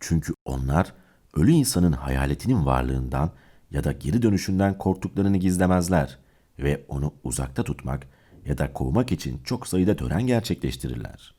Çünkü 0.00 0.34
onlar 0.44 0.92
ölü 1.34 1.50
insanın 1.50 1.92
hayaletinin 1.92 2.66
varlığından 2.66 3.30
ya 3.70 3.84
da 3.84 3.92
geri 3.92 4.22
dönüşünden 4.22 4.78
korktuklarını 4.78 5.36
gizlemezler 5.36 6.18
ve 6.58 6.84
onu 6.88 7.14
uzakta 7.24 7.62
tutmak 7.62 8.06
ya 8.46 8.58
da 8.58 8.72
kovmak 8.72 9.12
için 9.12 9.40
çok 9.44 9.66
sayıda 9.66 9.96
tören 9.96 10.26
gerçekleştirirler. 10.26 11.34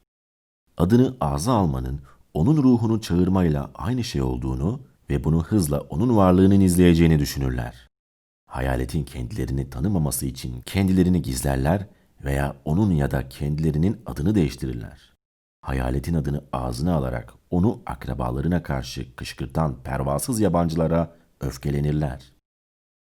Adını 0.78 1.18
ağza 1.22 1.54
almanın 1.54 2.02
onun 2.34 2.64
ruhunu 2.64 3.02
çağırmayla 3.02 3.72
aynı 3.76 4.04
şey 4.04 4.22
olduğunu 4.22 4.82
ve 5.10 5.24
bunu 5.24 5.44
hızla 5.44 5.80
onun 5.80 6.18
varlığının 6.18 6.60
izleyeceğini 6.60 7.20
düşünürler. 7.20 7.88
Hayaletin 8.46 9.04
kendilerini 9.04 9.70
tanımaması 9.70 10.26
için 10.26 10.62
kendilerini 10.62 11.22
gizlerler 11.22 11.88
veya 12.24 12.56
onun 12.66 12.92
ya 12.92 13.12
da 13.12 13.30
kendilerinin 13.30 14.02
adını 14.06 14.36
değiştirirler. 14.36 15.14
Hayaletin 15.62 16.14
adını 16.14 16.44
ağzına 16.54 16.96
alarak 16.96 17.34
onu 17.50 17.82
akrabalarına 17.86 18.64
karşı 18.64 19.16
kışkırtan 19.16 19.84
pervasız 19.84 20.40
yabancılara 20.40 21.16
öfkelenirler. 21.42 22.34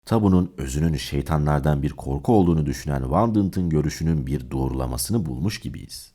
Tabunun 0.05 0.53
özünün 0.57 0.95
şeytanlardan 0.95 1.81
bir 1.81 1.91
korku 1.91 2.33
olduğunu 2.33 2.65
düşünen 2.65 3.11
Van 3.11 3.35
Dint'in 3.35 3.69
görüşünün 3.69 4.27
bir 4.27 4.51
doğrulamasını 4.51 5.25
bulmuş 5.25 5.59
gibiyiz. 5.59 6.14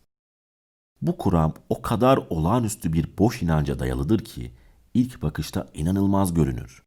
Bu 1.03 1.19
kuram 1.19 1.55
o 1.69 1.83
kadar 1.83 2.17
olağanüstü 2.31 2.93
bir 2.93 3.19
boş 3.19 3.43
inanca 3.43 3.79
dayalıdır 3.79 4.25
ki 4.25 4.53
ilk 4.95 5.23
bakışta 5.23 5.69
inanılmaz 5.75 6.35
görünür. 6.35 6.83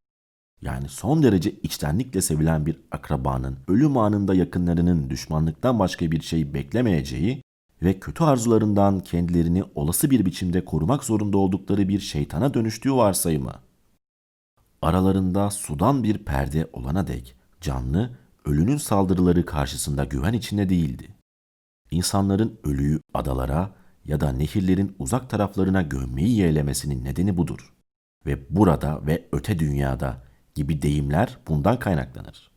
Yani 0.62 0.90
son 0.90 1.24
derece 1.24 1.52
içtenlikle 1.52 2.22
sevilen 2.22 2.66
bir 2.66 2.80
akrabanın 2.92 3.58
ölüm 3.68 3.98
anında 3.98 4.34
yakınlarının 4.34 5.10
düşmanlıktan 5.10 5.80
başka 5.80 6.12
bir 6.12 6.22
şey 6.22 6.54
beklemeyeceği 6.54 7.44
ve 7.84 8.00
kötü 8.00 8.24
arzularından 8.24 9.00
kendilerini 9.00 9.64
olası 9.76 10.12
bir 10.12 10.26
biçimde 10.26 10.66
korumak 10.66 11.04
zorunda 11.04 11.38
oldukları 11.38 11.90
bir 11.90 12.00
şeytana 12.00 12.54
dönüştüğü 12.54 12.94
varsayımı. 12.94 13.54
Aralarında 14.82 15.50
sudan 15.50 16.04
bir 16.04 16.18
perde 16.18 16.70
olana 16.74 17.08
dek 17.08 17.36
canlı 17.62 18.18
ölünün 18.46 18.78
saldırıları 18.78 19.46
karşısında 19.46 20.04
güven 20.04 20.34
içinde 20.34 20.70
değildi. 20.70 21.08
İnsanların 21.92 22.60
ölüyü 22.64 23.02
adalara 23.14 23.83
ya 24.06 24.20
da 24.20 24.32
nehirlerin 24.32 24.96
uzak 25.00 25.30
taraflarına 25.30 25.82
gömmeyi 25.82 26.38
yeğlemesinin 26.38 27.06
nedeni 27.06 27.38
budur. 27.38 27.74
Ve 28.26 28.56
burada 28.56 29.08
ve 29.08 29.28
öte 29.32 29.60
dünyada 29.60 30.24
gibi 30.56 30.82
deyimler 30.82 31.38
bundan 31.48 31.80
kaynaklanır. 31.80 32.52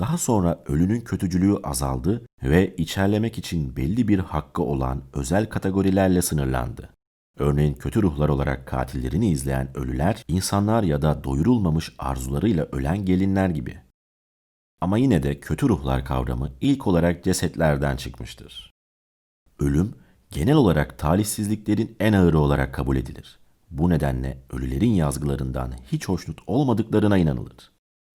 Daha 0.00 0.18
sonra 0.18 0.62
ölünün 0.66 1.00
kötücülüğü 1.00 1.56
azaldı 1.56 2.26
ve 2.42 2.76
içerlemek 2.76 3.38
için 3.38 3.76
belli 3.76 4.08
bir 4.08 4.18
hakkı 4.18 4.62
olan 4.62 5.02
özel 5.12 5.48
kategorilerle 5.48 6.22
sınırlandı. 6.22 6.90
Örneğin 7.38 7.74
kötü 7.74 8.02
ruhlar 8.02 8.28
olarak 8.28 8.66
katillerini 8.66 9.30
izleyen 9.30 9.76
ölüler, 9.76 10.24
insanlar 10.28 10.82
ya 10.82 11.02
da 11.02 11.24
doyurulmamış 11.24 11.94
arzularıyla 11.98 12.64
ölen 12.72 13.04
gelinler 13.04 13.48
gibi. 13.48 13.78
Ama 14.80 14.98
yine 14.98 15.22
de 15.22 15.40
kötü 15.40 15.68
ruhlar 15.68 16.04
kavramı 16.04 16.50
ilk 16.60 16.86
olarak 16.86 17.24
cesetlerden 17.24 17.96
çıkmıştır. 17.96 18.74
Ölüm, 19.58 19.94
genel 20.30 20.54
olarak 20.54 20.98
talihsizliklerin 20.98 21.96
en 22.00 22.12
ağırı 22.12 22.38
olarak 22.38 22.74
kabul 22.74 22.96
edilir. 22.96 23.38
Bu 23.70 23.90
nedenle 23.90 24.38
ölülerin 24.52 24.90
yazgılarından 24.90 25.72
hiç 25.92 26.08
hoşnut 26.08 26.38
olmadıklarına 26.46 27.18
inanılır. 27.18 27.70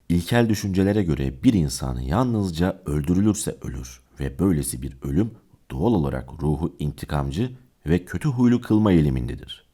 İlkel 0.08 0.48
düşüncelere 0.48 1.02
göre 1.02 1.42
bir 1.42 1.52
insan 1.52 1.98
yalnızca 2.00 2.82
öldürülürse 2.86 3.56
ölür 3.62 4.00
ve 4.20 4.38
böylesi 4.38 4.82
bir 4.82 4.96
ölüm 5.02 5.30
doğal 5.70 5.94
olarak 5.94 6.42
ruhu 6.42 6.76
intikamcı 6.78 7.52
ve 7.86 8.04
kötü 8.04 8.28
huylu 8.28 8.60
kılma 8.60 8.92
eğilimindedir. 8.92 9.66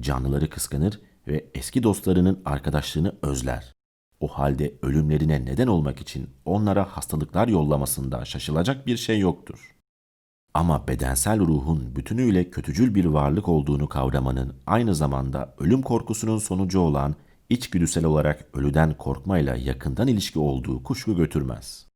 Canlıları 0.00 0.50
kıskanır 0.50 1.00
ve 1.28 1.46
eski 1.54 1.82
dostlarının 1.82 2.42
arkadaşlığını 2.44 3.14
özler. 3.22 3.72
O 4.20 4.28
halde 4.28 4.74
ölümlerine 4.82 5.44
neden 5.44 5.66
olmak 5.66 6.00
için 6.00 6.30
onlara 6.44 6.84
hastalıklar 6.84 7.48
yollamasında 7.48 8.24
şaşılacak 8.24 8.86
bir 8.86 8.96
şey 8.96 9.18
yoktur. 9.18 9.75
Ama 10.56 10.88
bedensel 10.88 11.40
ruhun 11.40 11.96
bütünüyle 11.96 12.50
kötücül 12.50 12.94
bir 12.94 13.04
varlık 13.04 13.48
olduğunu 13.48 13.88
kavramanın 13.88 14.54
aynı 14.66 14.94
zamanda 14.94 15.54
ölüm 15.58 15.82
korkusunun 15.82 16.38
sonucu 16.38 16.80
olan 16.80 17.14
içgüdüsel 17.48 18.04
olarak 18.04 18.46
ölüden 18.54 18.96
korkmayla 18.98 19.56
yakından 19.56 20.08
ilişki 20.08 20.38
olduğu 20.38 20.82
kuşku 20.82 21.16
götürmez. 21.16 21.86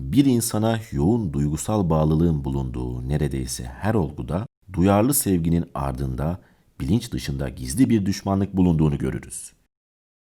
Bir 0.00 0.24
insana 0.24 0.78
yoğun 0.92 1.32
duygusal 1.32 1.90
bağlılığın 1.90 2.44
bulunduğu 2.44 3.08
neredeyse 3.08 3.64
her 3.64 3.94
olguda 3.94 4.46
duyarlı 4.72 5.14
sevginin 5.14 5.64
ardında 5.74 6.38
bilinç 6.80 7.12
dışında 7.12 7.48
gizli 7.48 7.90
bir 7.90 8.06
düşmanlık 8.06 8.56
bulunduğunu 8.56 8.98
görürüz. 8.98 9.52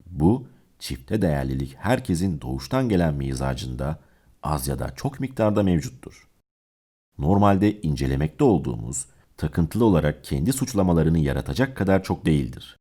Bu 0.07 0.47
çifte 0.79 1.23
değerlilik 1.23 1.77
herkesin 1.79 2.41
doğuştan 2.41 2.89
gelen 2.89 3.15
mizacında 3.15 3.99
az 4.43 4.69
ya 4.69 4.79
da 4.79 4.95
çok 4.95 5.21
miktarda 5.21 5.63
mevcuttur. 5.63 6.32
Normalde 7.19 7.81
incelemekte 7.81 8.45
olduğumuz 8.45 9.07
takıntılı 9.37 9.85
olarak 9.85 10.25
kendi 10.25 10.53
suçlamalarını 10.53 11.19
yaratacak 11.19 11.77
kadar 11.77 12.05
çok 12.05 12.27
değildir. 12.27 12.77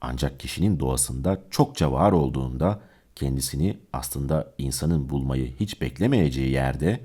Ancak 0.00 0.40
kişinin 0.40 0.80
doğasında 0.80 1.42
çokça 1.50 1.92
var 1.92 2.12
olduğunda 2.12 2.80
kendisini 3.14 3.78
aslında 3.92 4.54
insanın 4.58 5.08
bulmayı 5.08 5.54
hiç 5.60 5.80
beklemeyeceği 5.80 6.50
yerde 6.50 7.00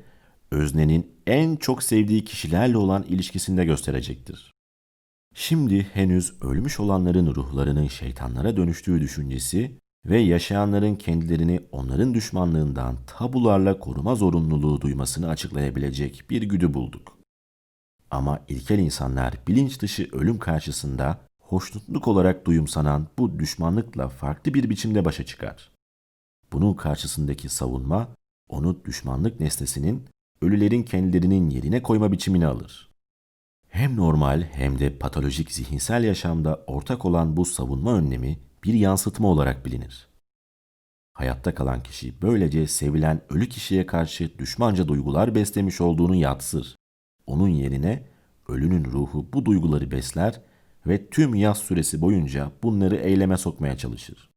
öznenin 0.51 1.11
en 1.27 1.55
çok 1.55 1.83
sevdiği 1.83 2.25
kişilerle 2.25 2.77
olan 2.77 3.03
ilişkisinde 3.03 3.65
gösterecektir. 3.65 4.53
Şimdi 5.33 5.83
henüz 5.83 6.41
ölmüş 6.41 6.79
olanların 6.79 7.35
ruhlarının 7.35 7.87
şeytanlara 7.87 8.57
dönüştüğü 8.57 9.01
düşüncesi 9.01 9.79
ve 10.05 10.19
yaşayanların 10.19 10.95
kendilerini 10.95 11.59
onların 11.71 12.13
düşmanlığından 12.13 12.97
tabularla 13.07 13.79
koruma 13.79 14.15
zorunluluğu 14.15 14.81
duymasını 14.81 15.29
açıklayabilecek 15.29 16.23
bir 16.29 16.41
güdü 16.41 16.73
bulduk. 16.73 17.17
Ama 18.11 18.39
ilkel 18.47 18.79
insanlar 18.79 19.33
bilinç 19.47 19.81
dışı 19.81 20.09
ölüm 20.11 20.39
karşısında 20.39 21.19
hoşnutluk 21.41 22.07
olarak 22.07 22.45
duyumsanan 22.45 23.07
bu 23.17 23.39
düşmanlıkla 23.39 24.09
farklı 24.09 24.53
bir 24.53 24.69
biçimde 24.69 25.05
başa 25.05 25.25
çıkar. 25.25 25.71
Bunun 26.51 26.73
karşısındaki 26.73 27.49
savunma, 27.49 28.07
onu 28.49 28.85
düşmanlık 28.85 29.39
nesnesinin 29.39 30.05
ölülerin 30.41 30.83
kendilerinin 30.83 31.49
yerine 31.49 31.83
koyma 31.83 32.11
biçimini 32.11 32.47
alır. 32.47 32.89
Hem 33.69 33.95
normal 33.95 34.41
hem 34.41 34.79
de 34.79 34.97
patolojik 34.97 35.51
zihinsel 35.51 36.03
yaşamda 36.03 36.63
ortak 36.67 37.05
olan 37.05 37.37
bu 37.37 37.45
savunma 37.45 37.93
önlemi 37.93 38.39
bir 38.65 38.73
yansıtma 38.73 39.27
olarak 39.27 39.65
bilinir. 39.65 40.07
Hayatta 41.13 41.55
kalan 41.55 41.83
kişi 41.83 42.21
böylece 42.21 42.67
sevilen 42.67 43.21
ölü 43.29 43.49
kişiye 43.49 43.85
karşı 43.85 44.37
düşmanca 44.39 44.87
duygular 44.87 45.35
beslemiş 45.35 45.81
olduğunu 45.81 46.15
yatsır. 46.15 46.75
Onun 47.25 47.49
yerine 47.49 48.03
ölünün 48.47 48.85
ruhu 48.85 49.27
bu 49.33 49.45
duyguları 49.45 49.91
besler 49.91 50.41
ve 50.87 51.09
tüm 51.09 51.35
yaz 51.35 51.57
süresi 51.57 52.01
boyunca 52.01 52.51
bunları 52.63 52.95
eyleme 52.95 53.37
sokmaya 53.37 53.77
çalışır. 53.77 54.29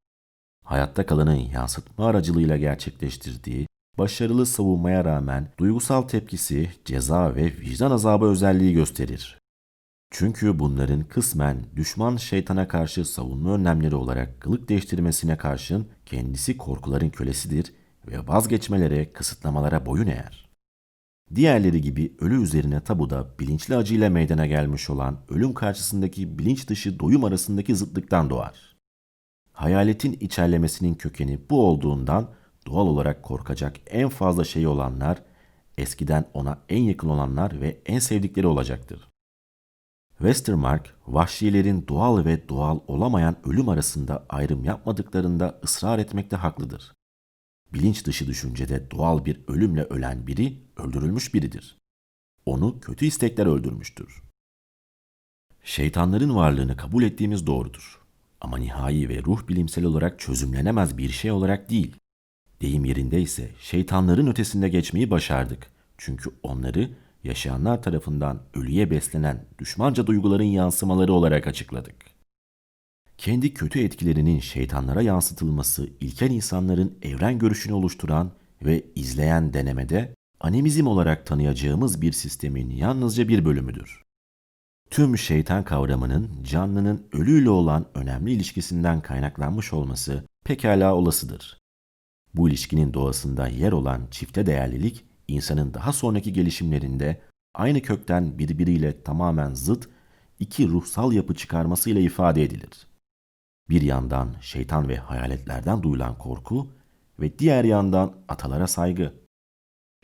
Hayatta 0.64 1.06
kalanın 1.06 1.34
yansıtma 1.34 2.06
aracılığıyla 2.06 2.56
gerçekleştirdiği 2.56 3.66
başarılı 3.98 4.46
savunmaya 4.46 5.04
rağmen 5.04 5.48
duygusal 5.58 6.02
tepkisi 6.02 6.70
ceza 6.84 7.34
ve 7.34 7.44
vicdan 7.44 7.90
azabı 7.90 8.26
özelliği 8.26 8.74
gösterir. 8.74 9.38
Çünkü 10.10 10.58
bunların 10.58 11.04
kısmen 11.04 11.66
düşman 11.76 12.16
şeytana 12.16 12.68
karşı 12.68 13.04
savunma 13.04 13.54
önlemleri 13.54 13.94
olarak 13.94 14.40
kılık 14.40 14.68
değiştirmesine 14.68 15.36
karşın 15.36 15.88
kendisi 16.06 16.56
korkuların 16.56 17.10
kölesidir 17.10 17.72
ve 18.06 18.28
vazgeçmelere, 18.28 19.12
kısıtlamalara 19.12 19.86
boyun 19.86 20.06
eğer. 20.06 20.48
Diğerleri 21.34 21.80
gibi 21.80 22.16
ölü 22.20 22.42
üzerine 22.42 22.80
tabuda 22.80 23.34
bilinçli 23.40 23.76
acıyla 23.76 24.10
meydana 24.10 24.46
gelmiş 24.46 24.90
olan 24.90 25.20
ölüm 25.28 25.54
karşısındaki 25.54 26.38
bilinç 26.38 26.68
dışı 26.68 27.00
doyum 27.00 27.24
arasındaki 27.24 27.76
zıtlıktan 27.76 28.30
doğar. 28.30 28.76
Hayaletin 29.52 30.12
içerlemesinin 30.20 30.94
kökeni 30.94 31.38
bu 31.50 31.66
olduğundan 31.66 32.30
doğal 32.66 32.86
olarak 32.86 33.22
korkacak 33.22 33.76
en 33.86 34.08
fazla 34.08 34.44
şey 34.44 34.66
olanlar, 34.66 35.22
eskiden 35.78 36.24
ona 36.34 36.58
en 36.68 36.82
yakın 36.82 37.08
olanlar 37.08 37.60
ve 37.60 37.78
en 37.86 37.98
sevdikleri 37.98 38.46
olacaktır. 38.46 39.08
Westermark, 40.18 40.96
vahşilerin 41.06 41.88
doğal 41.88 42.24
ve 42.24 42.48
doğal 42.48 42.80
olamayan 42.86 43.36
ölüm 43.44 43.68
arasında 43.68 44.26
ayrım 44.28 44.64
yapmadıklarında 44.64 45.60
ısrar 45.64 45.98
etmekte 45.98 46.36
haklıdır. 46.36 46.92
Bilinç 47.72 48.06
dışı 48.06 48.26
düşüncede 48.26 48.90
doğal 48.90 49.24
bir 49.24 49.40
ölümle 49.48 49.82
ölen 49.82 50.26
biri 50.26 50.62
öldürülmüş 50.76 51.34
biridir. 51.34 51.78
Onu 52.46 52.80
kötü 52.80 53.06
istekler 53.06 53.46
öldürmüştür. 53.46 54.22
Şeytanların 55.64 56.34
varlığını 56.34 56.76
kabul 56.76 57.02
ettiğimiz 57.02 57.46
doğrudur. 57.46 58.00
Ama 58.40 58.58
nihai 58.58 59.08
ve 59.08 59.22
ruh 59.22 59.48
bilimsel 59.48 59.84
olarak 59.84 60.20
çözümlenemez 60.20 60.98
bir 60.98 61.08
şey 61.08 61.30
olarak 61.30 61.70
değil. 61.70 61.96
Deyim 62.60 62.84
yerindeyse 62.84 63.50
şeytanların 63.60 64.26
ötesinde 64.26 64.68
geçmeyi 64.68 65.10
başardık. 65.10 65.70
Çünkü 65.98 66.30
onları 66.42 66.90
yaşayanlar 67.28 67.82
tarafından 67.82 68.40
ölüye 68.54 68.90
beslenen 68.90 69.44
düşmanca 69.58 70.06
duyguların 70.06 70.44
yansımaları 70.44 71.12
olarak 71.12 71.46
açıkladık. 71.46 71.96
Kendi 73.18 73.54
kötü 73.54 73.80
etkilerinin 73.80 74.40
şeytanlara 74.40 75.02
yansıtılması 75.02 75.88
ilkel 76.00 76.30
insanların 76.30 76.98
evren 77.02 77.38
görüşünü 77.38 77.72
oluşturan 77.74 78.30
ve 78.62 78.84
izleyen 78.94 79.52
denemede 79.52 80.14
animizm 80.40 80.86
olarak 80.86 81.26
tanıyacağımız 81.26 82.02
bir 82.02 82.12
sistemin 82.12 82.70
yalnızca 82.70 83.28
bir 83.28 83.44
bölümüdür. 83.44 84.02
Tüm 84.90 85.18
şeytan 85.18 85.64
kavramının 85.64 86.30
canlının 86.44 87.06
ölüyle 87.12 87.50
olan 87.50 87.86
önemli 87.94 88.32
ilişkisinden 88.32 89.00
kaynaklanmış 89.00 89.72
olması 89.72 90.24
pekala 90.44 90.94
olasıdır. 90.94 91.58
Bu 92.34 92.48
ilişkinin 92.48 92.94
doğasında 92.94 93.48
yer 93.48 93.72
olan 93.72 94.02
çifte 94.10 94.46
değerlilik 94.46 95.04
insanın 95.28 95.74
daha 95.74 95.92
sonraki 95.92 96.32
gelişimlerinde 96.32 97.20
aynı 97.54 97.82
kökten 97.82 98.38
birbiriyle 98.38 99.02
tamamen 99.02 99.54
zıt 99.54 99.88
iki 100.38 100.68
ruhsal 100.68 101.12
yapı 101.12 101.34
çıkarmasıyla 101.34 102.00
ifade 102.00 102.42
edilir. 102.42 102.86
Bir 103.70 103.82
yandan 103.82 104.34
şeytan 104.40 104.88
ve 104.88 104.96
hayaletlerden 104.96 105.82
duyulan 105.82 106.18
korku 106.18 106.68
ve 107.20 107.38
diğer 107.38 107.64
yandan 107.64 108.14
atalara 108.28 108.66
saygı. 108.66 109.12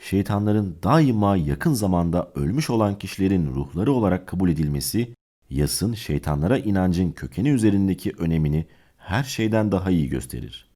Şeytanların 0.01 0.79
daima 0.83 1.37
yakın 1.37 1.73
zamanda 1.73 2.33
ölmüş 2.35 2.71
olan 2.71 2.99
kişilerin 2.99 3.47
ruhları 3.47 3.93
olarak 3.93 4.29
kabul 4.29 4.51
edilmesi, 4.51 5.15
yasın 5.51 5.95
şeytanlara 5.95 6.59
inancın 6.59 7.13
kökeni 7.13 7.49
üzerindeki 7.49 8.13
önemini 8.19 8.67
her 8.97 9.25
şeyden 9.25 9.73
daha 9.73 9.91
iyi 9.91 10.09
gösterir. 10.09 10.74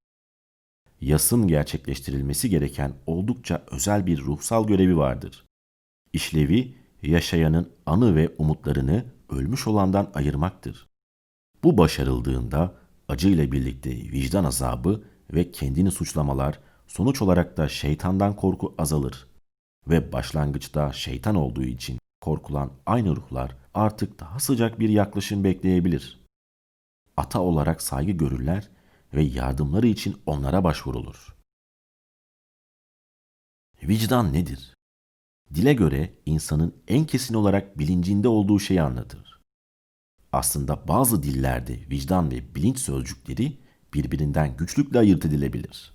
Yasın 1.01 1.49
gerçekleştirilmesi 1.49 2.51
gereken 2.51 2.93
oldukça 3.07 3.65
özel 3.71 4.07
bir 4.07 4.21
ruhsal 4.21 4.67
görevi 4.67 4.97
vardır. 4.97 5.45
İşlevi, 6.13 6.75
yaşayanın 7.03 7.73
anı 7.87 8.17
ve 8.17 8.35
umutlarını 8.39 9.05
ölmüş 9.29 9.67
olandan 9.67 10.11
ayırmaktır. 10.15 10.89
Bu 11.63 11.79
başarıldığında 11.79 12.75
acıyla 13.09 13.53
birlikte 13.53 13.91
vicdan 13.91 14.45
azabı 14.45 15.05
ve 15.33 15.51
kendini 15.53 15.91
suçlamalar, 15.91 16.61
sonuç 16.87 17.23
olarak 17.23 17.57
da 17.57 17.69
şeytandan 17.69 18.37
korku 18.37 18.75
azalır. 18.79 19.27
Ve 19.89 20.13
başlangıçta 20.13 20.93
şeytan 20.93 21.35
olduğu 21.35 21.65
için 21.65 21.99
korkulan 22.21 22.71
aynı 22.87 23.17
ruhlar 23.17 23.57
artık 23.75 24.21
daha 24.21 24.39
sıcak 24.39 24.81
bir 24.81 24.89
yaklaşım 24.89 25.45
bekleyebilir. 25.45 26.21
Ata 27.17 27.41
olarak 27.41 27.83
saygı 27.83 28.13
görürler 28.13 28.69
ve 29.15 29.23
yardımları 29.23 29.87
için 29.87 30.17
onlara 30.27 30.65
başvurulur. 30.65 31.37
Vicdan 33.83 34.33
nedir? 34.33 34.75
Dile 35.55 35.73
göre 35.75 36.15
insanın 36.27 36.75
en 36.89 37.05
kesin 37.05 37.35
olarak 37.35 37.79
bilincinde 37.79 38.29
olduğu 38.29 38.61
şeyi 38.61 38.83
anlatır. 38.83 39.41
Aslında 40.33 40.89
bazı 40.89 41.23
dillerde 41.23 41.89
vicdan 41.91 42.31
ve 42.31 42.55
bilinç 42.55 42.79
sözcükleri 42.79 43.59
birbirinden 43.95 44.57
güçlükle 44.57 44.99
ayırt 44.99 45.25
edilebilir. 45.25 45.93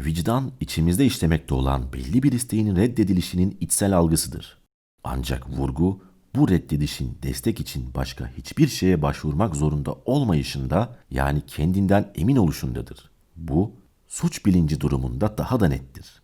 Vicdan 0.00 0.52
içimizde 0.60 1.06
işlemekte 1.06 1.54
olan 1.54 1.92
belli 1.92 2.22
bir 2.22 2.32
isteğin 2.32 2.76
reddedilişinin 2.76 3.56
içsel 3.60 3.96
algısıdır. 3.96 4.58
Ancak 5.04 5.50
vurgu 5.50 6.04
bu 6.34 6.48
reddedişin 6.48 7.18
destek 7.22 7.60
için 7.60 7.94
başka 7.94 8.28
hiçbir 8.28 8.68
şeye 8.68 9.02
başvurmak 9.02 9.56
zorunda 9.56 9.94
olmayışında 9.94 10.96
yani 11.10 11.46
kendinden 11.46 12.12
emin 12.14 12.36
oluşundadır. 12.36 13.10
Bu 13.36 13.72
suç 14.06 14.46
bilinci 14.46 14.80
durumunda 14.80 15.38
daha 15.38 15.60
da 15.60 15.68
nettir. 15.68 16.22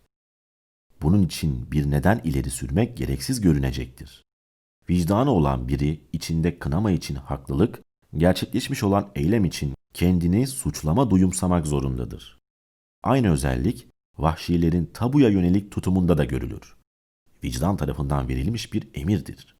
Bunun 1.02 1.22
için 1.22 1.72
bir 1.72 1.90
neden 1.90 2.20
ileri 2.24 2.50
sürmek 2.50 2.96
gereksiz 2.96 3.40
görünecektir. 3.40 4.24
Vicdanı 4.90 5.30
olan 5.30 5.68
biri 5.68 6.00
içinde 6.12 6.58
kınama 6.58 6.90
için 6.90 7.14
haklılık, 7.14 7.82
gerçekleşmiş 8.16 8.82
olan 8.82 9.10
eylem 9.14 9.44
için 9.44 9.74
kendini 9.94 10.46
suçlama 10.46 11.10
duyumsamak 11.10 11.66
zorundadır. 11.66 12.38
Aynı 13.02 13.32
özellik 13.32 13.88
vahşilerin 14.18 14.90
tabuya 14.94 15.28
yönelik 15.28 15.72
tutumunda 15.72 16.18
da 16.18 16.24
görülür. 16.24 16.76
Vicdan 17.44 17.76
tarafından 17.76 18.28
verilmiş 18.28 18.72
bir 18.72 18.88
emirdir. 18.94 19.57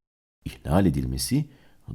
İhlal 0.49 0.87
edilmesi 0.87 1.45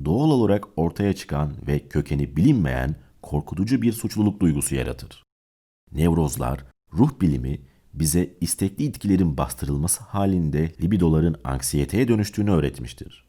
doğal 0.05 0.29
olarak 0.29 0.67
ortaya 0.75 1.13
çıkan 1.13 1.55
ve 1.67 1.79
kökeni 1.79 2.35
bilinmeyen 2.35 2.95
korkutucu 3.21 3.81
bir 3.81 3.93
suçluluk 3.93 4.39
duygusu 4.39 4.75
yaratır. 4.75 5.23
Nevrozlar, 5.91 6.65
ruh 6.93 7.21
bilimi 7.21 7.59
bize 7.93 8.33
istekli 8.41 8.83
itkilerin 8.83 9.37
bastırılması 9.37 10.03
halinde 10.03 10.71
libidoların 10.81 11.35
anksiyeteye 11.43 12.07
dönüştüğünü 12.07 12.51
öğretmiştir. 12.51 13.25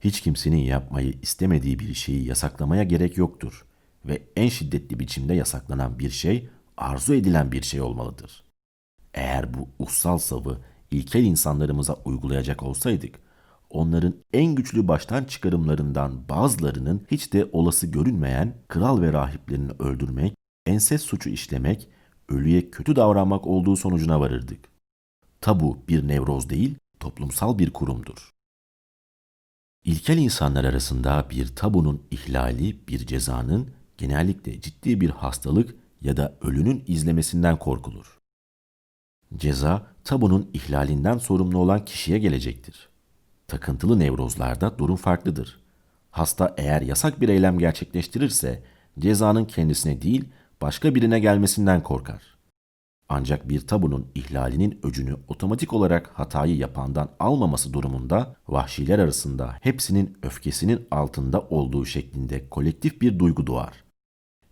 Hiç 0.00 0.20
kimsenin 0.20 0.64
yapmayı 0.64 1.14
istemediği 1.22 1.78
bir 1.78 1.94
şeyi 1.94 2.24
yasaklamaya 2.24 2.82
gerek 2.82 3.16
yoktur 3.16 3.66
ve 4.04 4.22
en 4.36 4.48
şiddetli 4.48 5.00
biçimde 5.00 5.34
yasaklanan 5.34 5.98
bir 5.98 6.10
şey 6.10 6.48
arzu 6.76 7.14
edilen 7.14 7.52
bir 7.52 7.62
şey 7.62 7.80
olmalıdır. 7.80 8.44
Eğer 9.14 9.54
bu 9.54 9.68
ussal 9.78 10.18
savı 10.18 10.58
ilkel 10.90 11.24
insanlarımıza 11.24 11.94
uygulayacak 12.04 12.62
olsaydık, 12.62 13.25
onların 13.70 14.14
en 14.32 14.54
güçlü 14.54 14.88
baştan 14.88 15.24
çıkarımlarından 15.24 16.28
bazılarının 16.28 17.06
hiç 17.10 17.32
de 17.32 17.48
olası 17.52 17.86
görünmeyen 17.86 18.54
kral 18.68 19.00
ve 19.00 19.12
rahiplerini 19.12 19.72
öldürmek, 19.78 20.34
enses 20.66 21.02
suçu 21.02 21.30
işlemek, 21.30 21.88
ölüye 22.28 22.70
kötü 22.70 22.96
davranmak 22.96 23.46
olduğu 23.46 23.76
sonucuna 23.76 24.20
varırdık. 24.20 24.68
Tabu 25.40 25.78
bir 25.88 26.08
nevroz 26.08 26.50
değil, 26.50 26.74
toplumsal 27.00 27.58
bir 27.58 27.72
kurumdur. 27.72 28.32
İlkel 29.84 30.18
insanlar 30.18 30.64
arasında 30.64 31.26
bir 31.30 31.56
tabunun 31.56 32.02
ihlali 32.10 32.88
bir 32.88 33.06
cezanın 33.06 33.70
genellikle 33.98 34.60
ciddi 34.60 35.00
bir 35.00 35.10
hastalık 35.10 35.74
ya 36.00 36.16
da 36.16 36.38
ölünün 36.40 36.84
izlemesinden 36.86 37.58
korkulur. 37.58 38.18
Ceza 39.36 39.86
tabunun 40.04 40.50
ihlalinden 40.52 41.18
sorumlu 41.18 41.58
olan 41.58 41.84
kişiye 41.84 42.18
gelecektir. 42.18 42.88
Takıntılı 43.48 43.98
nevrozlarda 43.98 44.78
durum 44.78 44.96
farklıdır. 44.96 45.60
Hasta 46.10 46.54
eğer 46.56 46.82
yasak 46.82 47.20
bir 47.20 47.28
eylem 47.28 47.58
gerçekleştirirse 47.58 48.62
cezanın 48.98 49.44
kendisine 49.44 50.02
değil 50.02 50.24
başka 50.62 50.94
birine 50.94 51.20
gelmesinden 51.20 51.82
korkar. 51.82 52.36
Ancak 53.08 53.48
bir 53.48 53.66
tabunun 53.66 54.10
ihlalinin 54.14 54.80
öcünü 54.82 55.16
otomatik 55.28 55.72
olarak 55.72 56.10
hatayı 56.14 56.56
yapandan 56.56 57.10
almaması 57.20 57.72
durumunda 57.72 58.36
vahşiler 58.48 58.98
arasında 58.98 59.56
hepsinin 59.60 60.18
öfkesinin 60.22 60.88
altında 60.90 61.40
olduğu 61.40 61.84
şeklinde 61.84 62.48
kolektif 62.48 63.00
bir 63.00 63.18
duygu 63.18 63.46
doğar. 63.46 63.84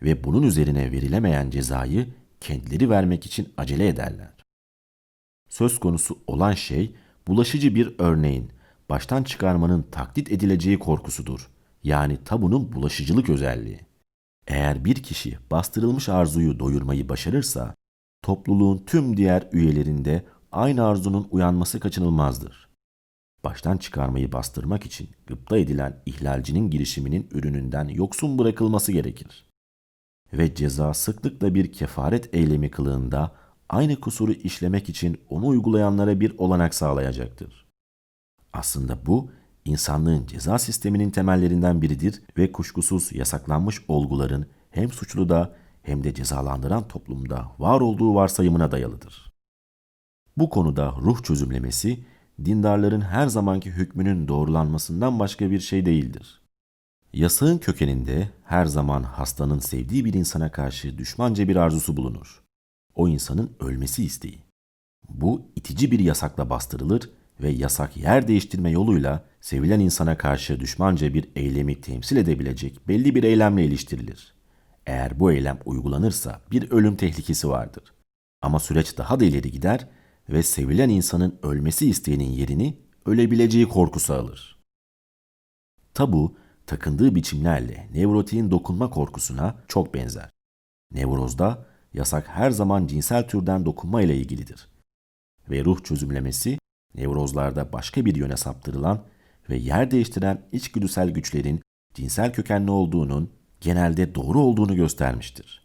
Ve 0.02 0.24
bunun 0.24 0.42
üzerine 0.42 0.92
verilemeyen 0.92 1.50
cezayı 1.50 2.14
kendileri 2.40 2.90
vermek 2.90 3.26
için 3.26 3.52
acele 3.56 3.88
ederler. 3.88 4.34
Söz 5.48 5.80
konusu 5.80 6.18
olan 6.26 6.52
şey 6.52 6.94
bulaşıcı 7.26 7.74
bir 7.74 7.94
örneğin 7.98 8.50
baştan 8.90 9.22
çıkarmanın 9.22 9.82
taklit 9.82 10.32
edileceği 10.32 10.78
korkusudur. 10.78 11.50
Yani 11.82 12.24
tabunun 12.24 12.72
bulaşıcılık 12.72 13.30
özelliği. 13.30 13.80
Eğer 14.46 14.84
bir 14.84 15.02
kişi 15.02 15.38
bastırılmış 15.50 16.08
arzuyu 16.08 16.58
doyurmayı 16.58 17.08
başarırsa, 17.08 17.74
topluluğun 18.22 18.78
tüm 18.86 19.16
diğer 19.16 19.48
üyelerinde 19.52 20.24
aynı 20.52 20.86
arzunun 20.86 21.28
uyanması 21.30 21.80
kaçınılmazdır. 21.80 22.68
Baştan 23.44 23.76
çıkarmayı 23.76 24.32
bastırmak 24.32 24.86
için 24.86 25.08
gıpta 25.26 25.58
edilen 25.58 26.02
ihlalcinin 26.06 26.70
girişiminin 26.70 27.28
ürününden 27.32 27.88
yoksun 27.88 28.38
bırakılması 28.38 28.92
gerekir. 28.92 29.50
Ve 30.32 30.54
ceza 30.54 30.94
sıklıkla 30.94 31.54
bir 31.54 31.72
kefaret 31.72 32.34
eylemi 32.34 32.70
kılığında 32.70 33.32
aynı 33.68 34.00
kusuru 34.00 34.32
işlemek 34.32 34.88
için 34.88 35.20
onu 35.28 35.46
uygulayanlara 35.46 36.20
bir 36.20 36.38
olanak 36.38 36.74
sağlayacaktır. 36.74 37.63
Aslında 38.54 39.06
bu 39.06 39.30
insanlığın 39.64 40.26
ceza 40.26 40.58
sisteminin 40.58 41.10
temellerinden 41.10 41.82
biridir 41.82 42.22
ve 42.38 42.52
kuşkusuz 42.52 43.12
yasaklanmış 43.12 43.82
olguların 43.88 44.46
hem 44.70 44.92
suçluda 44.92 45.54
hem 45.82 46.04
de 46.04 46.14
cezalandıran 46.14 46.88
toplumda 46.88 47.52
var 47.58 47.80
olduğu 47.80 48.14
varsayımına 48.14 48.70
dayalıdır. 48.70 49.32
Bu 50.36 50.50
konuda 50.50 50.94
ruh 51.00 51.22
çözümlemesi 51.22 52.04
dindarların 52.44 53.00
her 53.00 53.26
zamanki 53.26 53.70
hükmünün 53.70 54.28
doğrulanmasından 54.28 55.18
başka 55.18 55.50
bir 55.50 55.60
şey 55.60 55.86
değildir. 55.86 56.40
Yasağın 57.12 57.58
kökeninde 57.58 58.28
her 58.44 58.66
zaman 58.66 59.02
hastanın 59.02 59.58
sevdiği 59.58 60.04
bir 60.04 60.14
insana 60.14 60.50
karşı 60.50 60.98
düşmanca 60.98 61.48
bir 61.48 61.56
arzusu 61.56 61.96
bulunur. 61.96 62.42
O 62.94 63.08
insanın 63.08 63.56
ölmesi 63.60 64.04
isteği. 64.04 64.38
Bu 65.08 65.42
itici 65.56 65.90
bir 65.90 65.98
yasakla 65.98 66.50
bastırılır 66.50 67.10
ve 67.40 67.50
yasak 67.50 67.96
yer 67.96 68.28
değiştirme 68.28 68.70
yoluyla 68.70 69.24
sevilen 69.40 69.80
insana 69.80 70.18
karşı 70.18 70.60
düşmanca 70.60 71.14
bir 71.14 71.28
eylemi 71.36 71.80
temsil 71.80 72.16
edebilecek 72.16 72.88
belli 72.88 73.14
bir 73.14 73.22
eylemle 73.22 73.64
iliştirilir. 73.64 74.34
Eğer 74.86 75.20
bu 75.20 75.32
eylem 75.32 75.58
uygulanırsa 75.64 76.40
bir 76.50 76.70
ölüm 76.70 76.96
tehlikesi 76.96 77.48
vardır. 77.48 77.94
Ama 78.42 78.58
süreç 78.60 78.98
daha 78.98 79.20
da 79.20 79.24
ileri 79.24 79.50
gider 79.50 79.88
ve 80.28 80.42
sevilen 80.42 80.88
insanın 80.88 81.38
ölmesi 81.42 81.90
isteğinin 81.90 82.30
yerini 82.30 82.78
ölebileceği 83.06 83.68
korkusu 83.68 84.14
alır. 84.14 84.58
Tabu, 85.94 86.36
takındığı 86.66 87.14
biçimlerle 87.14 87.88
nevrotiğin 87.92 88.50
dokunma 88.50 88.90
korkusuna 88.90 89.56
çok 89.68 89.94
benzer. 89.94 90.30
Nevrozda 90.92 91.66
yasak 91.94 92.28
her 92.28 92.50
zaman 92.50 92.86
cinsel 92.86 93.28
türden 93.28 93.64
dokunma 93.64 94.02
ile 94.02 94.16
ilgilidir. 94.16 94.68
Ve 95.50 95.64
ruh 95.64 95.84
çözümlemesi 95.84 96.58
nevrozlarda 96.94 97.72
başka 97.72 98.04
bir 98.04 98.14
yöne 98.14 98.36
saptırılan 98.36 99.04
ve 99.50 99.56
yer 99.56 99.90
değiştiren 99.90 100.42
içgüdüsel 100.52 101.10
güçlerin 101.10 101.62
cinsel 101.94 102.32
kökenli 102.32 102.70
olduğunun 102.70 103.32
genelde 103.60 104.14
doğru 104.14 104.40
olduğunu 104.40 104.76
göstermiştir. 104.76 105.64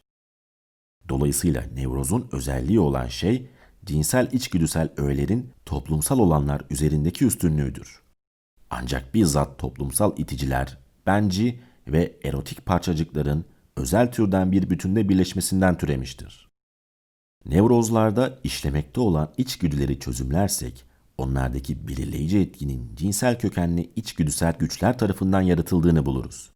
Dolayısıyla 1.10 1.64
nevrozun 1.74 2.30
özelliği 2.32 2.80
olan 2.80 3.08
şey 3.08 3.50
cinsel 3.86 4.30
içgüdüsel 4.32 4.90
öğelerin 4.98 5.54
toplumsal 5.66 6.20
olanlar 6.20 6.62
üzerindeki 6.70 7.26
üstünlüğüdür. 7.26 8.02
Ancak 8.70 9.14
bizzat 9.14 9.60
toplumsal 9.60 10.18
iticiler, 10.18 10.78
benci 11.06 11.62
ve 11.88 12.20
erotik 12.24 12.66
parçacıkların 12.66 13.46
özel 13.76 14.12
türden 14.12 14.52
bir 14.52 14.70
bütünde 14.70 15.10
birleşmesinden 15.10 15.78
türemiştir. 15.78 16.50
Nevrozlarda 17.46 18.40
işlemekte 18.44 19.02
olan 19.02 19.34
içgüdüleri 19.38 20.00
çözümlersek, 20.00 20.86
onlardaki 21.20 21.88
belirleyici 21.88 22.40
etkinin 22.40 22.96
cinsel 22.96 23.40
kökenli 23.40 23.92
içgüdüsel 23.96 24.54
güçler 24.60 24.98
tarafından 24.98 25.42
yaratıldığını 25.42 26.06
buluruz. 26.06 26.52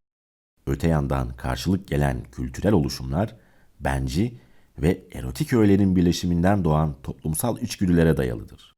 Öte 0.66 0.88
yandan 0.88 1.36
karşılık 1.36 1.88
gelen 1.88 2.24
kültürel 2.32 2.74
oluşumlar, 2.74 3.36
benci 3.80 4.40
ve 4.78 5.04
erotik 5.12 5.54
öğelerin 5.54 5.96
birleşiminden 5.96 6.64
doğan 6.64 6.96
toplumsal 7.04 7.62
içgüdülere 7.62 8.18
dayalıdır. 8.18 8.74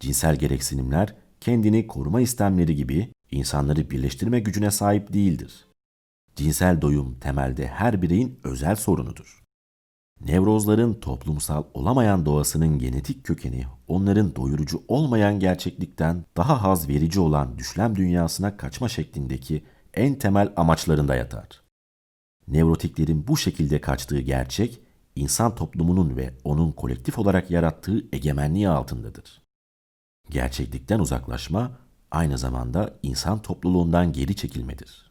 Cinsel 0.00 0.36
gereksinimler 0.36 1.14
kendini 1.40 1.86
koruma 1.86 2.20
istemleri 2.20 2.76
gibi 2.76 3.12
insanları 3.30 3.90
birleştirme 3.90 4.40
gücüne 4.40 4.70
sahip 4.70 5.12
değildir. 5.12 5.66
Cinsel 6.36 6.80
doyum 6.80 7.18
temelde 7.18 7.66
her 7.66 8.02
bireyin 8.02 8.40
özel 8.44 8.76
sorunudur. 8.76 9.42
Nevrozların 10.20 10.94
toplumsal 10.94 11.64
olamayan 11.74 12.26
doğasının 12.26 12.78
genetik 12.78 13.24
kökeni 13.24 13.64
onların 13.88 14.36
doyurucu 14.36 14.82
olmayan 14.88 15.40
gerçeklikten 15.40 16.24
daha 16.36 16.62
haz 16.62 16.88
verici 16.88 17.20
olan 17.20 17.58
düşlem 17.58 17.96
dünyasına 17.96 18.56
kaçma 18.56 18.88
şeklindeki 18.88 19.64
en 19.94 20.18
temel 20.18 20.52
amaçlarında 20.56 21.14
yatar. 21.14 21.62
Nevrotiklerin 22.48 23.26
bu 23.28 23.36
şekilde 23.36 23.80
kaçtığı 23.80 24.20
gerçek, 24.20 24.80
insan 25.16 25.54
toplumunun 25.54 26.16
ve 26.16 26.34
onun 26.44 26.72
kolektif 26.72 27.18
olarak 27.18 27.50
yarattığı 27.50 28.06
egemenliği 28.12 28.68
altındadır. 28.68 29.42
Gerçeklikten 30.30 30.98
uzaklaşma 30.98 31.70
aynı 32.10 32.38
zamanda 32.38 32.98
insan 33.02 33.42
topluluğundan 33.42 34.12
geri 34.12 34.36
çekilmedir. 34.36 35.10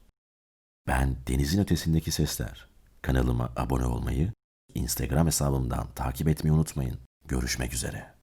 Ben 0.87 1.15
Denizin 1.27 1.61
Ötesindeki 1.61 2.11
Sesler. 2.11 2.67
Kanalıma 3.01 3.49
abone 3.55 3.85
olmayı, 3.85 4.33
Instagram 4.77 5.27
hesabımdan 5.27 5.87
takip 5.95 6.27
etmeyi 6.27 6.53
unutmayın. 6.53 6.97
Görüşmek 7.27 7.73
üzere. 7.73 8.16